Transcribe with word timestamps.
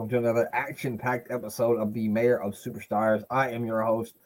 and 0.00 0.10
gentlemen, 0.10 0.30
and 0.30 0.38
welcome 0.38 0.48
to 0.48 0.50
another 0.50 0.50
action 0.52 0.98
packed 0.98 1.30
episode 1.30 1.78
of 1.78 1.92
the 1.92 2.08
Mayor 2.08 2.40
of 2.40 2.54
Superstars. 2.54 3.22
I 3.30 3.50
am 3.50 3.64
your 3.64 3.82
host, 3.82 4.16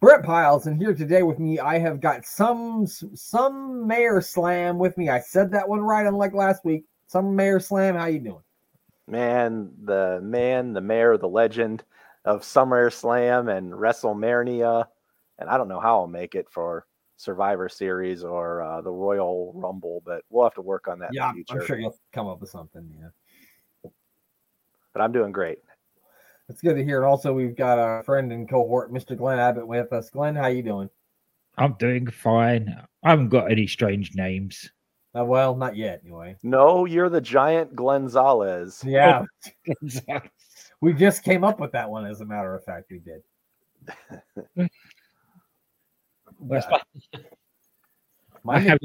Brent 0.00 0.24
Piles, 0.24 0.66
and 0.66 0.78
here 0.78 0.94
today 0.94 1.22
with 1.22 1.38
me, 1.38 1.58
I 1.58 1.78
have 1.78 2.00
got 2.00 2.24
some 2.24 2.86
some 2.86 3.86
Mayor 3.86 4.20
Slam 4.20 4.78
with 4.78 4.96
me. 4.96 5.08
I 5.08 5.20
said 5.20 5.50
that 5.52 5.68
one 5.68 5.80
right, 5.80 6.06
unlike 6.06 6.32
last 6.32 6.64
week. 6.64 6.84
Some 7.08 7.34
Mayor 7.34 7.58
Slam. 7.58 7.96
How 7.96 8.06
you 8.06 8.20
doing? 8.20 8.42
Man, 9.08 9.72
the 9.84 10.20
man, 10.22 10.72
the 10.72 10.80
mayor, 10.80 11.16
the 11.16 11.28
legend 11.28 11.82
of 12.24 12.44
Summer 12.44 12.90
Slam 12.90 13.48
and 13.48 13.72
WrestleMania, 13.72 14.86
and 15.38 15.48
I 15.48 15.56
don't 15.56 15.68
know 15.68 15.80
how 15.80 16.00
I'll 16.00 16.06
make 16.06 16.34
it 16.34 16.46
for 16.50 16.86
Survivor 17.16 17.68
Series 17.68 18.22
or 18.22 18.62
uh, 18.62 18.80
the 18.80 18.92
Royal 18.92 19.52
Rumble, 19.54 20.02
but 20.04 20.22
we'll 20.30 20.44
have 20.44 20.54
to 20.54 20.62
work 20.62 20.88
on 20.88 20.98
that. 21.00 21.10
Yeah, 21.12 21.32
I'm 21.50 21.66
sure 21.66 21.78
you'll 21.78 21.98
come 22.12 22.28
up 22.28 22.40
with 22.40 22.50
something. 22.50 22.88
Yeah 23.00 23.08
but 24.96 25.04
I'm 25.04 25.12
doing 25.12 25.30
great. 25.30 25.58
It's 26.48 26.62
good 26.62 26.76
to 26.76 26.82
hear. 26.82 26.96
And 26.96 27.04
also, 27.04 27.34
we've 27.34 27.54
got 27.54 27.78
our 27.78 28.02
friend 28.04 28.32
and 28.32 28.48
cohort, 28.48 28.90
Mr. 28.90 29.14
Glenn 29.14 29.38
Abbott, 29.38 29.68
with 29.68 29.92
us. 29.92 30.08
Glenn, 30.08 30.34
how 30.34 30.46
you 30.46 30.62
doing? 30.62 30.88
I'm 31.58 31.74
doing 31.74 32.06
fine. 32.06 32.74
I 33.04 33.10
haven't 33.10 33.28
got 33.28 33.52
any 33.52 33.66
strange 33.66 34.14
names. 34.14 34.70
Uh, 35.14 35.22
well, 35.22 35.54
not 35.54 35.76
yet, 35.76 36.00
anyway. 36.02 36.34
No, 36.42 36.86
you're 36.86 37.10
the 37.10 37.20
giant 37.20 37.76
Glenzales. 37.76 38.82
Yeah. 38.84 39.24
we 40.80 40.94
just 40.94 41.22
came 41.22 41.44
up 41.44 41.60
with 41.60 41.72
that 41.72 41.90
one, 41.90 42.06
as 42.06 42.22
a 42.22 42.24
matter 42.24 42.54
of 42.54 42.64
fact. 42.64 42.90
We 42.90 43.00
did. 43.00 43.20
What's 46.38 46.66
my 48.44 48.58
have 48.60 48.78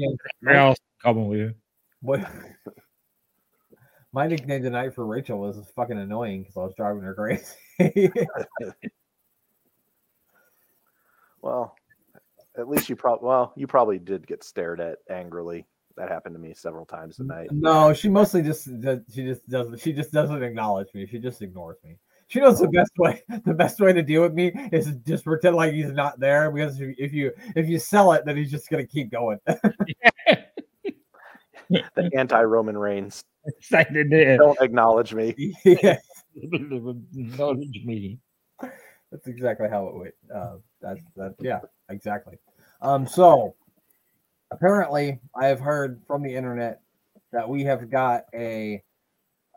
else 0.46 0.78
common 1.02 1.28
with 1.28 1.38
you. 1.38 1.54
What? 2.02 2.20
My 4.14 4.26
nickname 4.26 4.62
tonight 4.62 4.94
for 4.94 5.06
Rachel 5.06 5.38
was 5.38 5.58
fucking 5.74 5.96
annoying 5.98 6.42
because 6.42 6.56
I 6.58 6.60
was 6.60 6.74
driving 6.76 7.00
her 7.02 7.14
crazy. 7.14 7.56
well, 11.40 11.74
at 12.58 12.68
least 12.68 12.90
you 12.90 12.96
probably 12.96 13.26
well, 13.26 13.54
you 13.56 13.66
probably 13.66 13.98
did 13.98 14.26
get 14.26 14.44
stared 14.44 14.80
at 14.80 14.98
angrily. 15.08 15.66
That 15.96 16.10
happened 16.10 16.34
to 16.34 16.38
me 16.38 16.52
several 16.54 16.84
times 16.84 17.16
tonight. 17.16 17.48
No, 17.52 17.94
she 17.94 18.10
mostly 18.10 18.42
just 18.42 18.64
she 18.64 19.24
just 19.24 19.48
doesn't 19.48 19.80
she 19.80 19.94
just 19.94 20.12
doesn't 20.12 20.42
acknowledge 20.42 20.88
me. 20.92 21.06
She 21.06 21.18
just 21.18 21.40
ignores 21.40 21.78
me. 21.82 21.96
She 22.28 22.40
knows 22.40 22.60
the 22.60 22.68
best 22.68 22.92
way 22.98 23.22
the 23.46 23.54
best 23.54 23.80
way 23.80 23.94
to 23.94 24.02
deal 24.02 24.20
with 24.20 24.34
me 24.34 24.52
is 24.72 24.94
just 25.06 25.24
pretend 25.24 25.56
like 25.56 25.72
he's 25.72 25.92
not 25.92 26.20
there 26.20 26.50
because 26.50 26.76
if 26.80 27.14
you 27.14 27.32
if 27.56 27.66
you 27.66 27.78
sell 27.78 28.12
it, 28.12 28.26
then 28.26 28.36
he's 28.36 28.50
just 28.50 28.68
gonna 28.68 28.86
keep 28.86 29.10
going. 29.10 29.38
the 31.94 32.10
anti 32.14 32.42
Roman 32.42 32.76
Reigns 32.76 33.24
don't 33.70 34.60
acknowledge 34.60 35.14
me. 35.14 35.54
Yeah. 35.64 35.98
acknowledge 36.42 37.84
me. 37.84 38.18
That's 39.10 39.26
exactly 39.26 39.68
how 39.68 39.86
it 39.88 39.94
went. 39.94 40.14
Uh, 40.34 40.56
that's 40.80 41.02
that. 41.16 41.34
Yeah, 41.40 41.60
exactly. 41.90 42.38
Um. 42.80 43.06
So 43.06 43.54
apparently, 44.50 45.20
I 45.34 45.46
have 45.46 45.60
heard 45.60 46.00
from 46.06 46.22
the 46.22 46.34
internet 46.34 46.80
that 47.32 47.46
we 47.46 47.64
have 47.64 47.90
got 47.90 48.24
a 48.34 48.82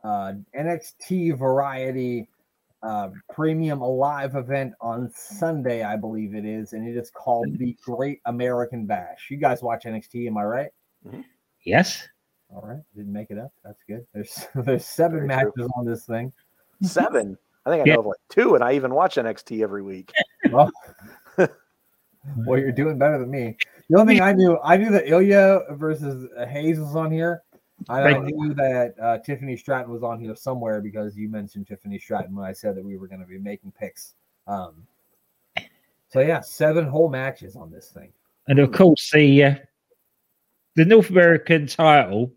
uh, 0.03 0.33
NXT 0.57 1.37
Variety 1.37 2.27
uh, 2.85 3.09
Premium 3.33 3.81
Alive 3.81 4.35
event 4.35 4.73
on 4.79 5.09
Sunday, 5.15 5.83
I 5.83 5.95
believe 5.95 6.35
it 6.35 6.45
is, 6.45 6.73
and 6.73 6.87
it 6.87 6.95
is 6.95 7.09
called 7.09 7.57
the 7.57 7.75
Great 7.83 8.19
American 8.25 8.85
Bash. 8.85 9.27
You 9.31 9.37
guys 9.37 9.63
watch 9.63 9.85
NXT, 9.85 10.27
am 10.27 10.37
I 10.37 10.43
right? 10.43 10.69
Mm-hmm. 11.07 11.21
Yes. 11.65 12.07
All 12.49 12.61
right, 12.61 12.81
didn't 12.95 13.11
make 13.11 13.31
it 13.31 13.37
up. 13.37 13.51
That's 13.63 13.81
good. 13.87 14.05
There's 14.13 14.45
there's 14.55 14.85
seven 14.85 15.17
Very 15.17 15.27
matches 15.27 15.51
true. 15.57 15.69
on 15.75 15.85
this 15.85 16.05
thing. 16.05 16.31
Seven. 16.81 17.37
I 17.65 17.71
think 17.71 17.81
I 17.81 17.93
know 17.93 18.01
of 18.01 18.05
like 18.05 18.17
two, 18.29 18.55
and 18.55 18.63
I 18.63 18.73
even 18.73 18.93
watch 18.93 19.15
NXT 19.15 19.61
every 19.61 19.81
week. 19.81 20.11
Well, 20.51 20.69
well, 22.45 22.59
you're 22.59 22.71
doing 22.71 22.99
better 22.99 23.17
than 23.17 23.31
me. 23.31 23.57
The 23.89 23.99
only 23.99 24.13
thing 24.13 24.21
I 24.21 24.31
knew, 24.31 24.59
I 24.63 24.77
knew 24.77 24.91
that 24.91 25.07
Ilya 25.07 25.61
versus 25.71 26.29
Hayes 26.47 26.79
was 26.79 26.95
on 26.95 27.11
here. 27.11 27.41
I, 27.89 28.01
I 28.01 28.17
knew 28.19 28.53
that 28.53 28.93
uh, 29.01 29.17
Tiffany 29.19 29.57
Stratton 29.57 29.91
was 29.91 30.03
on 30.03 30.19
here 30.19 30.35
somewhere 30.35 30.81
because 30.81 31.17
you 31.17 31.29
mentioned 31.29 31.67
Tiffany 31.67 31.99
Stratton 31.99 32.35
when 32.35 32.45
I 32.45 32.53
said 32.53 32.75
that 32.75 32.85
we 32.85 32.95
were 32.97 33.07
going 33.07 33.21
to 33.21 33.27
be 33.27 33.39
making 33.39 33.71
picks. 33.71 34.13
Um, 34.47 34.87
so 36.09 36.19
yeah, 36.19 36.41
seven 36.41 36.85
whole 36.85 37.09
matches 37.09 37.55
on 37.55 37.71
this 37.71 37.89
thing. 37.89 38.11
And 38.47 38.59
of 38.59 38.71
course, 38.71 39.11
the 39.11 39.43
uh, 39.43 39.55
the 40.75 40.85
North 40.85 41.09
American 41.09 41.67
title. 41.67 42.33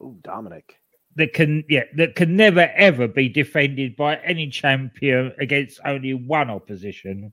Oh, 0.00 0.16
Dominic. 0.22 0.78
That 1.16 1.32
can 1.32 1.64
yeah 1.68 1.82
that 1.96 2.14
can 2.14 2.36
never 2.36 2.70
ever 2.76 3.08
be 3.08 3.28
defended 3.28 3.96
by 3.96 4.16
any 4.18 4.48
champion 4.48 5.32
against 5.40 5.80
only 5.84 6.14
one 6.14 6.48
opposition 6.48 7.32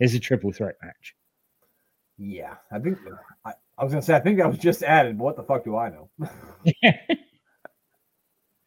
is 0.00 0.14
a 0.14 0.20
triple 0.20 0.52
threat 0.52 0.74
match. 0.82 1.14
Yeah, 2.18 2.56
I 2.70 2.78
think 2.78 2.98
I, 3.46 3.52
I 3.78 3.84
was 3.84 3.92
gonna 3.92 4.02
say 4.02 4.14
I 4.14 4.20
think 4.20 4.36
that 4.38 4.48
was 4.48 4.58
just 4.58 4.82
added. 4.82 5.16
But 5.16 5.24
What 5.24 5.36
the 5.36 5.44
fuck 5.44 5.64
do 5.64 5.78
I 5.78 5.88
know? 5.88 6.10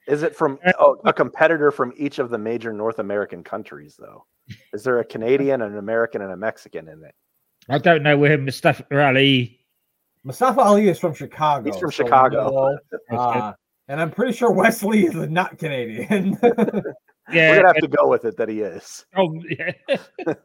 is 0.08 0.24
it 0.24 0.36
from 0.36 0.58
uh, 0.66 0.74
oh, 0.80 1.00
a 1.06 1.14
competitor 1.14 1.70
from 1.70 1.94
each 1.96 2.18
of 2.18 2.32
the 2.32 2.38
major 2.40 2.74
North 2.74 2.98
American 2.98 3.44
countries 3.44 3.96
though? 4.00 4.26
Is 4.74 4.84
there 4.84 5.00
a 5.00 5.06
Canadian, 5.06 5.62
an 5.62 5.78
American, 5.78 6.24
and 6.24 6.32
a 6.32 6.38
Mexican 6.38 6.88
in 6.88 7.04
it? 7.04 7.14
I 7.70 7.78
don't 7.78 8.02
know 8.02 8.18
where 8.18 8.36
Mustafa 8.36 8.84
Ali 8.92 9.59
Mustafa 10.30 10.62
Ali 10.62 10.88
is 10.88 11.00
from 11.00 11.16
Chicago. 11.16 11.66
He's 11.66 11.80
from 11.80 11.92
so 11.92 12.04
Chicago. 12.04 12.78
uh, 13.12 13.52
and 13.88 14.00
I'm 14.00 14.12
pretty 14.12 14.32
sure 14.32 14.52
Wes 14.52 14.84
Lee 14.84 15.08
is 15.08 15.16
not 15.16 15.58
Canadian. 15.58 16.38
yeah, 16.44 17.50
we're 17.50 17.56
gonna 17.56 17.68
have 17.70 17.78
to 17.78 17.88
go 17.88 18.08
with 18.08 18.26
it 18.26 18.38
that 18.38 18.48
he 18.48 18.62
is. 18.62 19.08
Oh 19.18 19.42
yeah. 19.50 19.72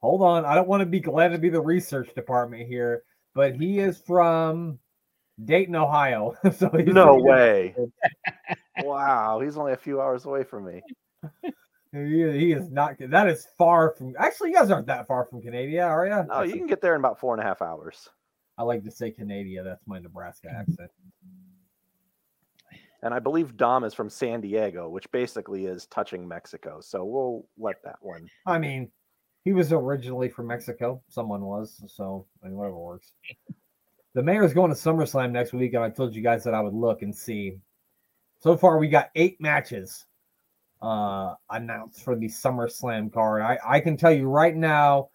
Hold 0.00 0.22
on, 0.22 0.46
I 0.46 0.54
don't 0.54 0.68
want 0.68 0.80
to 0.80 0.86
be 0.86 1.00
glad 1.00 1.32
to 1.32 1.38
be 1.38 1.50
the 1.50 1.60
research 1.60 2.14
department 2.14 2.66
here, 2.66 3.02
but 3.34 3.54
he 3.54 3.78
is 3.78 3.98
from 3.98 4.78
Dayton, 5.44 5.76
Ohio. 5.76 6.32
so 6.56 6.68
no 6.68 7.14
way. 7.16 7.76
wow, 8.78 9.38
he's 9.40 9.58
only 9.58 9.74
a 9.74 9.76
few 9.76 10.00
hours 10.00 10.24
away 10.24 10.44
from 10.44 10.64
me. 10.64 10.80
He, 11.92 11.98
he 11.98 12.52
is 12.52 12.70
not. 12.70 12.94
That 12.98 13.28
is 13.28 13.48
far 13.58 13.90
from. 13.98 14.14
Actually, 14.18 14.52
you 14.52 14.56
guys 14.56 14.70
aren't 14.70 14.86
that 14.86 15.06
far 15.06 15.26
from 15.26 15.42
Canada, 15.42 15.82
are 15.82 16.06
you? 16.06 16.24
No, 16.26 16.40
you 16.40 16.54
can 16.54 16.66
get 16.66 16.80
there 16.80 16.94
in 16.94 17.00
about 17.00 17.20
four 17.20 17.34
and 17.34 17.42
a 17.42 17.46
half 17.46 17.60
hours. 17.60 18.08
I 18.56 18.62
like 18.62 18.84
to 18.84 18.90
say 18.90 19.10
Canada. 19.10 19.62
That's 19.64 19.86
my 19.86 19.98
Nebraska 19.98 20.48
accent. 20.50 20.90
And 23.02 23.12
I 23.12 23.18
believe 23.18 23.56
Dom 23.56 23.84
is 23.84 23.92
from 23.92 24.08
San 24.08 24.40
Diego, 24.40 24.88
which 24.88 25.10
basically 25.12 25.66
is 25.66 25.86
touching 25.86 26.26
Mexico. 26.26 26.80
So 26.80 27.04
we'll 27.04 27.46
let 27.58 27.82
that 27.84 27.96
one. 28.00 28.26
I 28.46 28.58
mean, 28.58 28.90
he 29.44 29.52
was 29.52 29.72
originally 29.72 30.30
from 30.30 30.46
Mexico. 30.46 31.02
Someone 31.08 31.42
was. 31.42 31.82
So 31.86 32.26
I 32.42 32.46
mean, 32.46 32.56
whatever 32.56 32.78
works. 32.78 33.12
The 34.14 34.22
mayor's 34.22 34.54
going 34.54 34.70
to 34.70 34.76
SummerSlam 34.76 35.32
next 35.32 35.52
week, 35.52 35.74
and 35.74 35.82
I 35.82 35.90
told 35.90 36.14
you 36.14 36.22
guys 36.22 36.44
that 36.44 36.54
I 36.54 36.60
would 36.60 36.72
look 36.72 37.02
and 37.02 37.14
see. 37.14 37.58
So 38.40 38.56
far, 38.56 38.78
we 38.78 38.88
got 38.88 39.10
eight 39.16 39.40
matches 39.40 40.06
uh, 40.80 41.34
announced 41.50 42.04
for 42.04 42.14
the 42.14 42.28
SummerSlam 42.28 43.12
card. 43.12 43.42
I, 43.42 43.58
I 43.66 43.80
can 43.80 43.96
tell 43.96 44.12
you 44.12 44.28
right 44.28 44.54
now, 44.54 45.10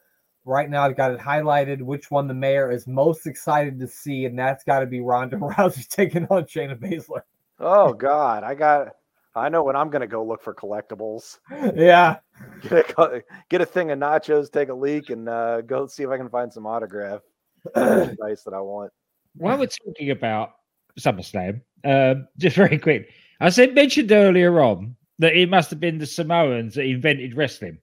right 0.50 0.70
now 0.70 0.84
I've 0.84 0.98
got 0.98 1.12
it 1.12 1.20
highlighted 1.20 1.82
which 1.82 2.12
one 2.12 2.28
the 2.28 2.34
mayor 2.34 2.72
is 2.72 2.88
most 2.88 3.28
excited 3.28 3.80
to 3.80 3.88
see, 3.88 4.26
and 4.26 4.38
that's 4.38 4.64
got 4.64 4.80
to 4.80 4.86
be 4.86 5.00
Ronda 5.00 5.38
Rousey 5.38 5.88
taking 5.88 6.26
on 6.30 6.44
Shayna 6.44 6.78
Baszler. 6.78 7.22
Oh 7.60 7.94
God, 7.94 8.44
I 8.44 8.56
got. 8.56 8.96
I 9.36 9.48
know 9.48 9.64
when 9.64 9.76
I'm 9.76 9.90
gonna 9.90 10.08
go 10.08 10.26
look 10.26 10.42
for 10.42 10.54
collectibles. 10.54 11.38
Yeah, 11.76 12.18
get 12.70 12.94
a, 12.98 13.22
get 13.50 13.62
a 13.62 13.66
thing 13.66 13.92
of 13.92 14.00
nachos, 14.00 14.52
take 14.52 14.70
a 14.70 14.74
leak, 14.74 15.12
and 15.12 15.30
uh, 15.30 15.62
go 15.62 15.88
see 15.88 16.04
if 16.04 16.10
I 16.10 16.18
can 16.18 16.30
find 16.30 16.52
some 16.52 16.66
autograph 16.66 17.22
advice 17.76 18.44
that 18.44 18.54
I 18.54 18.60
want. 18.60 18.92
While 19.36 19.60
we're 19.60 19.68
talking 19.68 20.10
about 20.10 20.54
SummerSlam, 21.00 21.62
uh, 21.86 22.16
just 22.38 22.56
very 22.56 22.80
quick, 22.80 23.12
I 23.40 23.50
said 23.50 23.76
mentioned 23.76 24.12
earlier 24.12 24.60
on 24.62 24.96
that 25.20 25.36
it 25.36 25.50
must 25.50 25.70
have 25.70 25.80
been 25.80 26.00
the 26.00 26.08
Samoans 26.08 26.74
that 26.76 26.86
invented 26.86 27.38
wrestling 27.38 27.78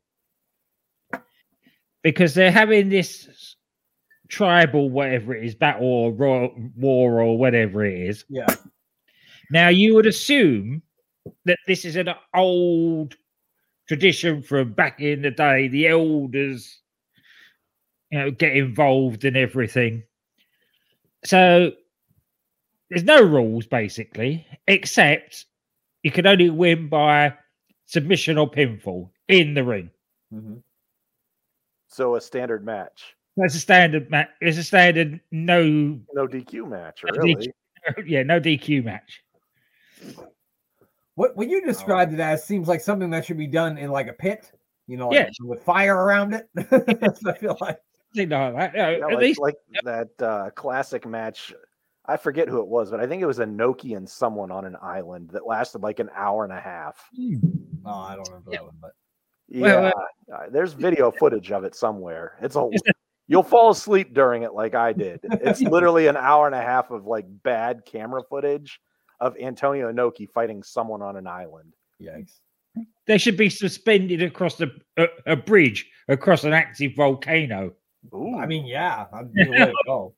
because 2.07 2.35
they're 2.35 2.53
having 2.53 2.89
this 2.89 3.57
tribal 4.29 4.89
whatever 4.89 5.35
it 5.35 5.45
is 5.45 5.57
battle 5.57 5.89
or 5.89 6.13
war 6.77 7.21
or 7.21 7.37
whatever 7.37 7.85
it 7.85 8.01
is. 8.01 8.25
Yeah. 8.29 8.47
Now 9.51 9.71
you 9.71 9.93
would 9.97 10.07
assume 10.07 10.83
that 11.47 11.59
this 11.67 11.85
is 11.85 11.97
an 11.97 12.11
old 12.33 13.17
tradition 13.89 14.41
from 14.41 14.73
back 14.73 15.01
in 15.01 15.23
the 15.23 15.33
day. 15.33 15.67
The 15.67 15.89
elders, 15.89 16.81
you 18.13 18.21
know, 18.21 18.31
get 18.31 18.57
involved 18.57 19.25
in 19.25 19.37
everything. 19.37 20.05
So 21.25 21.73
there's 22.89 23.03
no 23.03 23.21
rules 23.21 23.67
basically, 23.67 24.47
except 24.69 25.47
you 26.05 26.13
can 26.13 26.29
only 26.29 26.51
win 26.51 26.89
by 26.89 27.35
submission 27.87 28.39
or 28.39 28.49
pinfall 28.49 29.11
in 29.27 29.55
the 29.55 29.65
ring. 29.65 29.91
Mm-hmm. 30.33 30.59
So 31.97 32.17
a 32.17 32.21
standard 32.21 32.63
match. 32.63 33.17
That's 33.39 33.55
a 33.55 33.59
standard 33.59 34.11
match. 34.11 34.29
It's 34.43 34.59
a 34.59 34.63
standard 34.63 35.19
no 35.31 35.63
no 36.13 36.29
DQ 36.29 36.69
match, 36.69 37.03
really. 37.03 37.37
DQ, 37.37 37.47
yeah, 38.07 38.23
no 38.23 38.39
DQ 38.39 38.85
match. 38.85 39.25
What 41.15 41.35
what 41.39 41.49
you 41.49 41.65
described 41.65 42.13
it 42.13 42.21
as 42.21 42.45
seems 42.45 42.69
like 42.69 42.83
something 42.83 43.09
that 43.13 43.25
should 43.25 43.39
be 43.39 43.47
done 43.47 43.79
in 43.79 43.91
like 43.91 44.09
a 44.09 44.13
pit, 44.13 44.53
you 44.87 44.99
know, 44.99 45.09
like 45.09 45.29
Yes. 45.29 45.37
with 45.41 45.63
fire 45.63 45.97
around 45.97 46.35
it. 46.35 46.51
I 46.59 46.63
feel 46.69 46.77
like 46.83 47.17
Something 47.23 47.49
like 47.49 47.55
that. 47.55 47.81
You 48.13 48.27
know, 48.27 48.51
Yeah, 48.75 48.89
at 48.91 49.01
like, 49.01 49.17
least 49.17 49.41
like 49.41 49.55
that 49.85 50.11
uh, 50.21 50.51
classic 50.51 51.07
match. 51.07 51.55
I 52.05 52.19
forget 52.19 52.47
who 52.47 52.61
it 52.61 52.69
was, 52.69 52.91
but 52.91 53.01
I 53.01 53.07
think 53.07 53.23
it 53.23 53.27
was 53.27 53.39
Inoki 53.39 53.97
and 53.97 54.07
someone 54.07 54.51
on 54.51 54.67
an 54.67 54.77
island 54.83 55.31
that 55.31 55.47
lasted 55.47 55.81
like 55.81 55.99
an 55.99 56.11
hour 56.15 56.45
and 56.45 56.53
a 56.53 56.61
half. 56.61 57.09
oh, 57.87 57.91
I 57.91 58.17
don't 58.17 58.29
remember 58.29 58.51
that 58.51 58.65
one, 58.65 58.77
but 58.83 58.93
Yeah, 59.49 59.81
Well, 59.81 59.93
uh, 60.35 60.39
there's 60.51 60.73
video 60.87 61.11
footage 61.13 61.53
of 61.53 61.65
it 61.65 61.75
somewhere. 61.75 62.37
It's 62.43 62.57
a 62.57 62.69
you'll 63.29 63.43
fall 63.43 63.71
asleep 63.71 64.15
during 64.15 64.43
it 64.43 64.55
like 64.55 64.75
I 64.75 64.93
did. 64.93 65.21
It's 65.23 65.61
literally 65.63 66.07
an 66.09 66.17
hour 66.17 66.47
and 66.47 66.55
a 66.55 66.63
half 66.63 66.91
of 66.91 67.07
like 67.07 67.27
bad 67.43 67.83
camera 67.87 68.23
footage 68.29 68.81
of 69.21 69.37
Antonio 69.41 69.91
Inoki 69.93 70.29
fighting 70.31 70.63
someone 70.63 71.03
on 71.03 71.17
an 71.17 71.27
island. 71.27 71.73
yikes. 72.03 72.41
they 73.07 73.19
should 73.19 73.37
be 73.37 73.49
suspended 73.49 74.23
across 74.23 74.57
the 74.57 74.71
a, 74.99 75.07
a 75.27 75.37
bridge 75.37 75.89
across 76.09 76.45
an 76.45 76.53
active 76.53 76.95
volcano. 76.97 77.73
Ooh, 78.15 78.37
I 78.39 78.47
mean, 78.47 78.67
yeah, 78.67 79.07
I'd 79.13 79.33
be 79.33 79.45
the 79.45 79.51
way 79.51 79.59
to 79.59 79.75
go. 79.87 80.15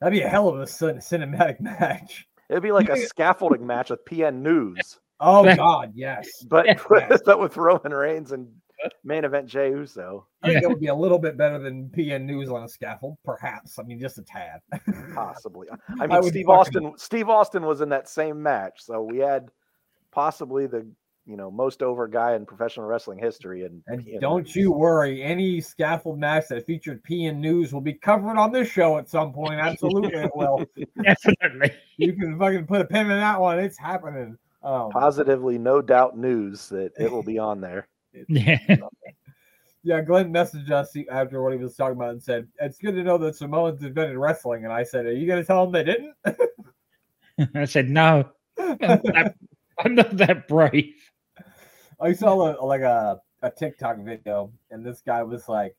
That'd 0.00 0.12
be 0.18 0.22
a 0.22 0.28
hell 0.28 0.48
of 0.48 0.58
a 0.60 0.66
cin- 0.66 0.96
cinematic 0.96 1.60
match. 1.60 2.26
it'd 2.48 2.62
be 2.62 2.72
like 2.72 2.88
a 2.88 2.96
scaffolding 3.06 3.66
match 3.66 3.90
with 3.90 4.04
PN 4.06 4.36
News, 4.42 4.98
Oh 5.20 5.44
Yeah. 5.44 5.56
God, 5.56 5.92
yes. 5.94 6.28
but 6.48 6.66
Yeah. 6.66 6.78
with, 6.90 7.22
but 7.24 7.38
with 7.40 7.56
Roman 7.56 7.92
Reigns 7.92 8.32
and 8.32 8.48
main 9.04 9.24
event 9.24 9.46
Jey 9.46 9.70
Uso. 9.70 10.26
I 10.42 10.48
think 10.48 10.60
Yeah. 10.62 10.66
it 10.66 10.68
would 10.70 10.80
be 10.80 10.86
a 10.86 10.94
little 10.94 11.18
bit 11.18 11.36
better 11.36 11.58
than 11.58 11.90
PN 11.90 12.22
News 12.24 12.48
on 12.48 12.62
a 12.64 12.68
scaffold, 12.68 13.18
perhaps. 13.24 13.78
I 13.78 13.82
mean, 13.82 14.00
just 14.00 14.18
a 14.18 14.22
tad. 14.22 14.60
Possibly. 15.14 15.68
I 15.70 16.04
I 16.04 16.06
mean, 16.06 16.20
would 16.20 16.30
Steve 16.30 16.46
fucking- 16.46 16.86
Austin. 16.86 16.92
Steve 16.96 17.28
Austin 17.28 17.66
was 17.66 17.82
in 17.82 17.90
that 17.90 18.08
same 18.08 18.42
match, 18.42 18.80
so 18.82 19.02
we 19.02 19.18
had 19.18 19.50
possibly 20.12 20.66
the 20.66 20.86
you 21.26 21.36
know 21.36 21.50
most 21.50 21.82
over 21.82 22.08
guy 22.08 22.34
in 22.34 22.46
professional 22.46 22.86
wrestling 22.86 23.18
history. 23.18 23.64
And, 23.66 23.82
And 23.86 24.06
don't 24.20 24.56
you 24.56 24.72
worry, 24.72 25.22
any 25.22 25.60
scaffold 25.60 26.18
match 26.18 26.48
that 26.48 26.64
featured 26.66 27.02
PN 27.04 27.36
News 27.36 27.74
will 27.74 27.82
be 27.82 27.92
covered 27.92 28.38
on 28.38 28.50
this 28.50 28.68
show 28.68 28.96
at 28.96 29.10
some 29.10 29.32
point. 29.32 29.60
Absolutely, 29.60 30.14
it 30.18 30.30
will. 30.34 30.64
Definitely. 31.02 31.72
You 31.98 32.14
can 32.14 32.38
fucking 32.38 32.66
put 32.66 32.80
a 32.80 32.84
pin 32.86 33.02
in 33.10 33.18
that 33.20 33.38
one. 33.38 33.58
It's 33.58 33.78
happening. 33.78 34.38
Um, 34.62 34.90
positively 34.90 35.56
no 35.56 35.80
doubt 35.80 36.18
news 36.18 36.68
that 36.68 36.92
it 36.98 37.10
will 37.10 37.22
be 37.22 37.38
on 37.38 37.60
there. 37.60 37.88
Yeah. 38.28 38.58
yeah, 39.84 40.00
Glenn 40.02 40.32
messaged 40.32 40.72
us 40.72 40.96
after 41.12 41.40
what 41.40 41.52
he 41.52 41.60
was 41.60 41.76
talking 41.76 41.96
about 41.96 42.10
and 42.10 42.20
said, 42.20 42.48
"It's 42.60 42.78
good 42.78 42.96
to 42.96 43.04
know 43.04 43.18
that 43.18 43.36
Samoans 43.36 43.84
invented 43.84 44.16
wrestling." 44.16 44.64
And 44.64 44.72
I 44.72 44.82
said, 44.82 45.06
"Are 45.06 45.12
you 45.12 45.28
going 45.28 45.40
to 45.40 45.46
tell 45.46 45.64
them 45.64 45.72
they 45.72 45.84
didn't?" 45.84 46.14
I 47.54 47.64
said 47.66 47.88
no. 47.88 48.28
I'm 48.58 48.78
not 48.80 49.02
that, 49.04 49.34
I'm 49.78 49.94
not 49.94 50.16
that 50.16 50.48
brave. 50.48 50.92
I 52.00 52.12
saw 52.12 52.52
a, 52.52 52.64
like 52.64 52.80
a, 52.80 53.20
a 53.42 53.50
TikTok 53.52 53.98
video, 53.98 54.52
and 54.72 54.84
this 54.84 55.02
guy 55.06 55.22
was 55.22 55.48
like, 55.48 55.76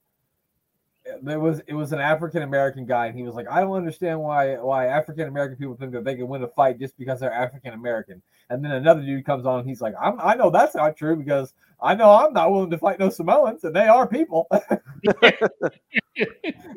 there 1.21 1.39
was 1.39 1.61
it 1.67 1.73
was 1.73 1.91
an 1.93 1.99
African 1.99 2.43
American 2.43 2.85
guy, 2.85 3.07
and 3.07 3.17
he 3.17 3.23
was 3.23 3.35
like, 3.35 3.47
I 3.49 3.61
don't 3.61 3.73
understand 3.73 4.19
why 4.19 4.55
why 4.55 4.87
African 4.87 5.27
American 5.27 5.57
people 5.57 5.75
think 5.75 5.91
that 5.93 6.03
they 6.03 6.15
can 6.15 6.27
win 6.27 6.43
a 6.43 6.47
fight 6.47 6.79
just 6.79 6.97
because 6.97 7.19
they're 7.19 7.33
African 7.33 7.73
American. 7.73 8.21
And 8.49 8.63
then 8.63 8.71
another 8.71 9.01
dude 9.01 9.25
comes 9.25 9.45
on, 9.45 9.59
and 9.59 9.69
he's 9.69 9.81
like, 9.81 9.93
I'm, 9.99 10.19
I 10.19 10.35
know 10.35 10.49
that's 10.49 10.75
not 10.75 10.97
true 10.97 11.15
because 11.15 11.53
I 11.81 11.95
know 11.95 12.11
I'm 12.11 12.33
not 12.33 12.51
willing 12.51 12.69
to 12.71 12.77
fight 12.77 12.99
no 12.99 13.09
Samoans, 13.09 13.63
and 13.63 13.75
they 13.75 13.87
are 13.87 14.07
people. 14.07 14.47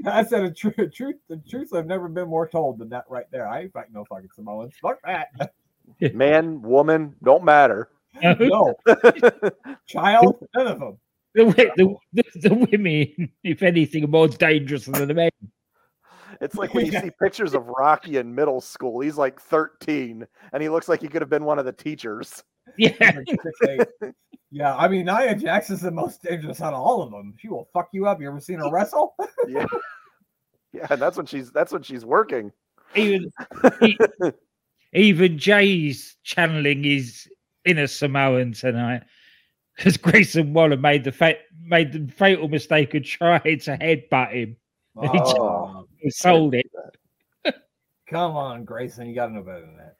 I 0.07 0.25
said 0.25 0.45
a 0.45 0.51
true 0.51 0.89
truth. 0.89 1.17
The 1.29 1.43
truth 1.49 1.75
I've 1.75 1.87
never 1.87 2.09
been 2.09 2.29
more 2.29 2.49
told 2.49 2.79
than 2.79 2.89
that 2.91 3.05
right 3.09 3.27
there. 3.31 3.49
I 3.49 3.63
ain't 3.63 3.73
fighting 3.73 3.93
no 3.93 4.05
fucking 4.05 4.31
Samoans. 4.35 4.75
Fuck 4.81 5.01
that. 5.05 5.53
Man, 6.15 6.63
woman, 6.63 7.15
don't 7.23 7.45
matter. 7.45 7.91
No 8.23 8.75
child, 9.87 10.37
none 10.55 10.67
of 10.69 10.79
them. 10.79 10.99
The, 11.35 11.45
the, 11.77 11.95
the, 12.13 12.25
the 12.49 12.55
women, 12.55 13.33
if 13.43 13.63
anything, 13.63 14.05
are 14.05 14.09
more 14.09 14.29
dangerous 14.29 14.85
than 14.87 15.09
the 15.09 15.15
men. 15.15 15.31
It's 16.41 16.55
like 16.55 16.75
when 16.75 16.87
you 16.87 16.93
see 16.93 17.11
pictures 17.21 17.55
of 17.55 17.67
Rocky 17.67 18.19
in 18.19 18.35
middle 18.35 18.61
school. 18.61 19.01
He's 19.01 19.19
like 19.19 19.41
13, 19.41 20.27
and 20.53 20.63
he 20.63 20.69
looks 20.69 20.89
like 20.89 21.01
he 21.01 21.09
could 21.09 21.23
have 21.23 21.31
been 21.31 21.45
one 21.45 21.59
of 21.59 21.65
the 21.65 21.73
teachers. 21.73 22.43
Yeah. 22.79 22.93
Like 23.01 23.29
six, 23.29 23.89
eight. 24.03 24.13
Yeah, 24.51 24.77
I 24.77 24.87
mean 24.87 25.07
Nia 25.07 25.35
Jackson's 25.35 25.81
the 25.81 25.91
most 25.91 26.23
dangerous 26.23 26.61
out 26.61 26.75
of 26.75 26.81
all 26.81 27.03
of 27.03 27.11
them. 27.11 27.35
She 27.39 27.49
will 27.49 27.69
fuck 27.73 27.89
you 27.93 28.07
up. 28.07 28.21
You 28.21 28.29
ever 28.29 28.41
seen 28.41 28.61
her 28.61 28.71
wrestle? 28.71 29.15
Yeah, 29.49 29.67
yeah, 30.73 30.87
and 30.89 31.03
that's 31.03 31.17
when 31.17 31.27
she's 31.27 31.51
that's 31.51 31.73
when 31.73 31.83
she's 31.83 32.05
working. 32.05 32.53
Even 32.95 33.31
even 34.93 35.39
Jay's 35.39 36.17
channeling 36.23 36.85
his 36.85 37.29
inner 37.65 37.87
Samoan 37.87 38.53
tonight 38.53 39.03
because 39.77 39.97
Grayson 39.97 40.53
Waller 40.53 40.77
made 40.77 41.05
the 41.05 41.13
fa- 41.13 41.39
made 41.63 41.93
the 41.93 42.13
fatal 42.13 42.49
mistake 42.49 42.95
of 42.95 43.05
trying 43.05 43.59
to 43.61 43.79
headbutt 43.79 44.33
him. 44.33 44.57
Oh, 44.97 45.87
He 45.99 46.11
sold 46.11 46.55
it. 46.55 46.67
come 48.07 48.37
on, 48.37 48.65
Grayson, 48.65 49.07
you 49.09 49.15
got 49.15 49.27
to 49.27 49.33
know 49.33 49.43
better 49.43 49.63
than 49.63 49.77
that. 49.77 49.97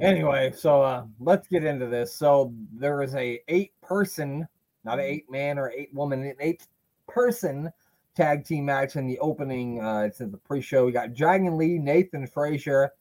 Anyway, 0.00 0.52
so 0.56 0.82
uh, 0.82 1.04
let's 1.18 1.48
get 1.48 1.64
into 1.64 1.86
this. 1.86 2.14
So 2.14 2.52
there 2.72 3.02
is 3.02 3.14
a 3.14 3.40
eight 3.48 3.72
person, 3.82 4.46
not 4.84 4.98
an 4.98 5.04
eight 5.04 5.30
man 5.30 5.58
or 5.58 5.70
eight 5.70 5.92
woman, 5.94 6.22
an 6.22 6.36
eight 6.40 6.66
person 7.08 7.70
tag 8.14 8.44
team 8.44 8.66
match 8.66 8.96
in 8.96 9.06
the 9.06 9.18
opening. 9.18 9.82
Uh, 9.82 10.00
it's 10.00 10.20
in 10.20 10.30
the 10.30 10.36
pre-show. 10.36 10.84
We 10.86 10.92
got 10.92 11.14
Dragon 11.14 11.56
Lee, 11.56 11.78
Nathan 11.78 12.26
Frazer, 12.26 12.92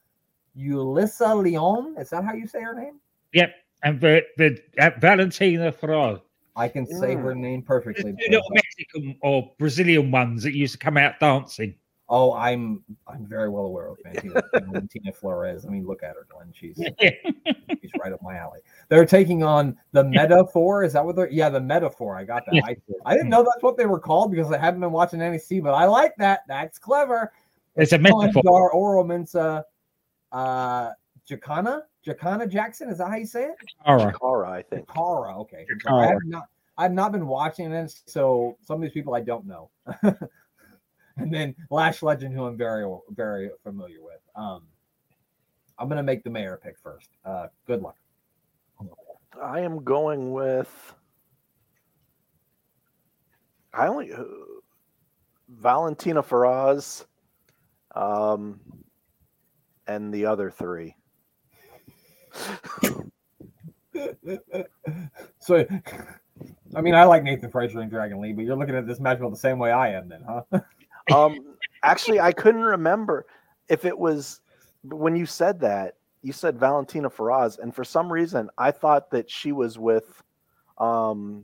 Yulisa 0.57 1.41
Leon. 1.41 1.95
Is 1.99 2.09
that 2.11 2.23
how 2.23 2.33
you 2.33 2.47
say 2.47 2.61
her 2.61 2.73
name? 2.73 2.99
Yep. 3.33 3.53
And 3.83 3.99
the, 3.99 4.23
the 4.37 4.61
uh, 4.79 4.91
Valentina 4.99 5.71
Ferraro. 5.71 6.21
I 6.55 6.67
can 6.67 6.85
say 6.85 7.15
her 7.15 7.33
name 7.33 7.61
perfectly. 7.61 8.11
The 8.11 8.17
two 8.25 8.31
little 8.31 8.49
Mexican 8.51 9.17
or 9.21 9.51
Brazilian 9.57 10.11
ones 10.11 10.43
that 10.43 10.53
used 10.53 10.73
to 10.73 10.79
come 10.79 10.97
out 10.97 11.19
dancing. 11.19 11.75
Oh, 12.13 12.33
I'm 12.33 12.83
I'm 13.07 13.25
very 13.25 13.47
well 13.47 13.63
aware 13.63 13.87
of 13.87 13.97
Valentina, 14.03 14.43
Valentina 14.53 15.13
Flores. 15.13 15.65
I 15.65 15.69
mean, 15.69 15.87
look 15.87 16.03
at 16.03 16.15
her, 16.15 16.27
Glenn. 16.29 16.51
She's 16.53 16.77
Yeah. 16.99 17.11
she's 17.81 17.91
right 18.03 18.11
up 18.11 18.21
my 18.21 18.35
alley. 18.35 18.59
They're 18.89 19.05
taking 19.05 19.43
on 19.43 19.77
the 19.93 20.03
Meta-Four. 20.03 20.83
Is 20.83 20.91
that 20.91 21.05
what 21.05 21.15
they're? 21.15 21.31
Yeah, 21.31 21.47
the 21.47 21.61
Meta-Four. 21.61 22.17
I 22.17 22.25
got 22.25 22.45
that. 22.47 22.55
Yeah. 22.55 22.63
I, 22.65 22.75
I 23.05 23.13
didn't 23.13 23.29
know 23.29 23.43
that's 23.43 23.63
what 23.63 23.77
they 23.77 23.85
were 23.85 23.99
called 23.99 24.29
because 24.29 24.51
I 24.51 24.57
haven't 24.57 24.81
been 24.81 24.91
watching 24.91 25.21
NXT, 25.21 25.63
but 25.63 25.73
I 25.73 25.85
like 25.85 26.13
that. 26.17 26.41
That's 26.49 26.77
clever. 26.77 27.31
It's 27.77 27.93
a 27.93 27.97
metaphor. 27.97 28.43
Dar 28.43 28.71
Oro 28.71 29.05
Mensah, 29.05 29.63
uh, 30.33 30.89
Jacana, 31.25 31.83
Jacana 32.05 32.47
Jackson. 32.47 32.89
Is 32.89 32.97
that 32.97 33.09
how 33.09 33.15
you 33.15 33.25
say 33.25 33.45
it? 33.45 33.55
All 33.85 33.97
right. 33.97 34.15
Kara, 34.19 34.49
I 34.49 34.61
think. 34.63 34.87
Jakara. 34.87 35.37
Okay. 35.39 35.65
Jakara. 35.71 36.03
I 36.03 36.07
have 36.07 36.25
not. 36.25 36.47
I've 36.77 36.93
not 36.93 37.11
been 37.11 37.27
watching 37.27 37.69
this, 37.69 38.01
so 38.07 38.57
some 38.65 38.77
of 38.77 38.81
these 38.81 38.91
people 38.91 39.13
I 39.13 39.21
don't 39.21 39.45
know. 39.45 39.69
and 41.17 41.31
then 41.31 41.55
Lash 41.69 42.01
Legend, 42.01 42.33
who 42.33 42.45
I'm 42.45 42.57
very 42.57 42.85
very 43.11 43.51
familiar 43.63 44.01
with. 44.01 44.21
Um, 44.35 44.63
I'm 45.77 45.89
gonna 45.89 46.03
make 46.03 46.23
the 46.23 46.29
mayor 46.29 46.59
pick 46.61 46.77
first. 46.79 47.09
Uh, 47.23 47.47
good 47.67 47.81
luck. 47.81 47.97
I 49.41 49.59
am 49.61 49.83
going 49.83 50.31
with. 50.31 50.95
I 53.73 53.87
only 53.87 54.11
uh, 54.11 54.23
Valentina 55.49 56.23
Feroz, 56.23 57.05
um, 57.95 58.59
and 59.87 60.13
the 60.13 60.25
other 60.25 60.49
three. 60.49 60.95
So, 65.39 65.65
I 66.75 66.81
mean, 66.81 66.95
I 66.95 67.03
like 67.03 67.23
Nathan 67.23 67.51
Frazer 67.51 67.79
and 67.81 67.91
Dragon 67.91 68.21
Lee, 68.21 68.31
but 68.31 68.45
you're 68.45 68.55
looking 68.55 68.75
at 68.75 68.87
this 68.87 68.99
match 68.99 69.19
the 69.19 69.35
same 69.35 69.59
way 69.59 69.71
I 69.71 69.89
am, 69.93 70.09
then, 70.09 70.23
huh? 70.27 70.59
Um, 71.11 71.55
actually, 71.83 72.19
I 72.19 72.31
couldn't 72.31 72.61
remember 72.61 73.25
if 73.67 73.85
it 73.85 73.97
was 73.97 74.41
when 74.83 75.15
you 75.15 75.25
said 75.25 75.59
that. 75.61 75.95
You 76.21 76.31
said 76.31 76.59
Valentina 76.59 77.09
Feroz, 77.09 77.57
and 77.57 77.73
for 77.73 77.83
some 77.83 78.13
reason, 78.13 78.51
I 78.55 78.69
thought 78.69 79.09
that 79.09 79.29
she 79.29 79.51
was 79.51 79.79
with, 79.79 80.21
um, 80.77 81.43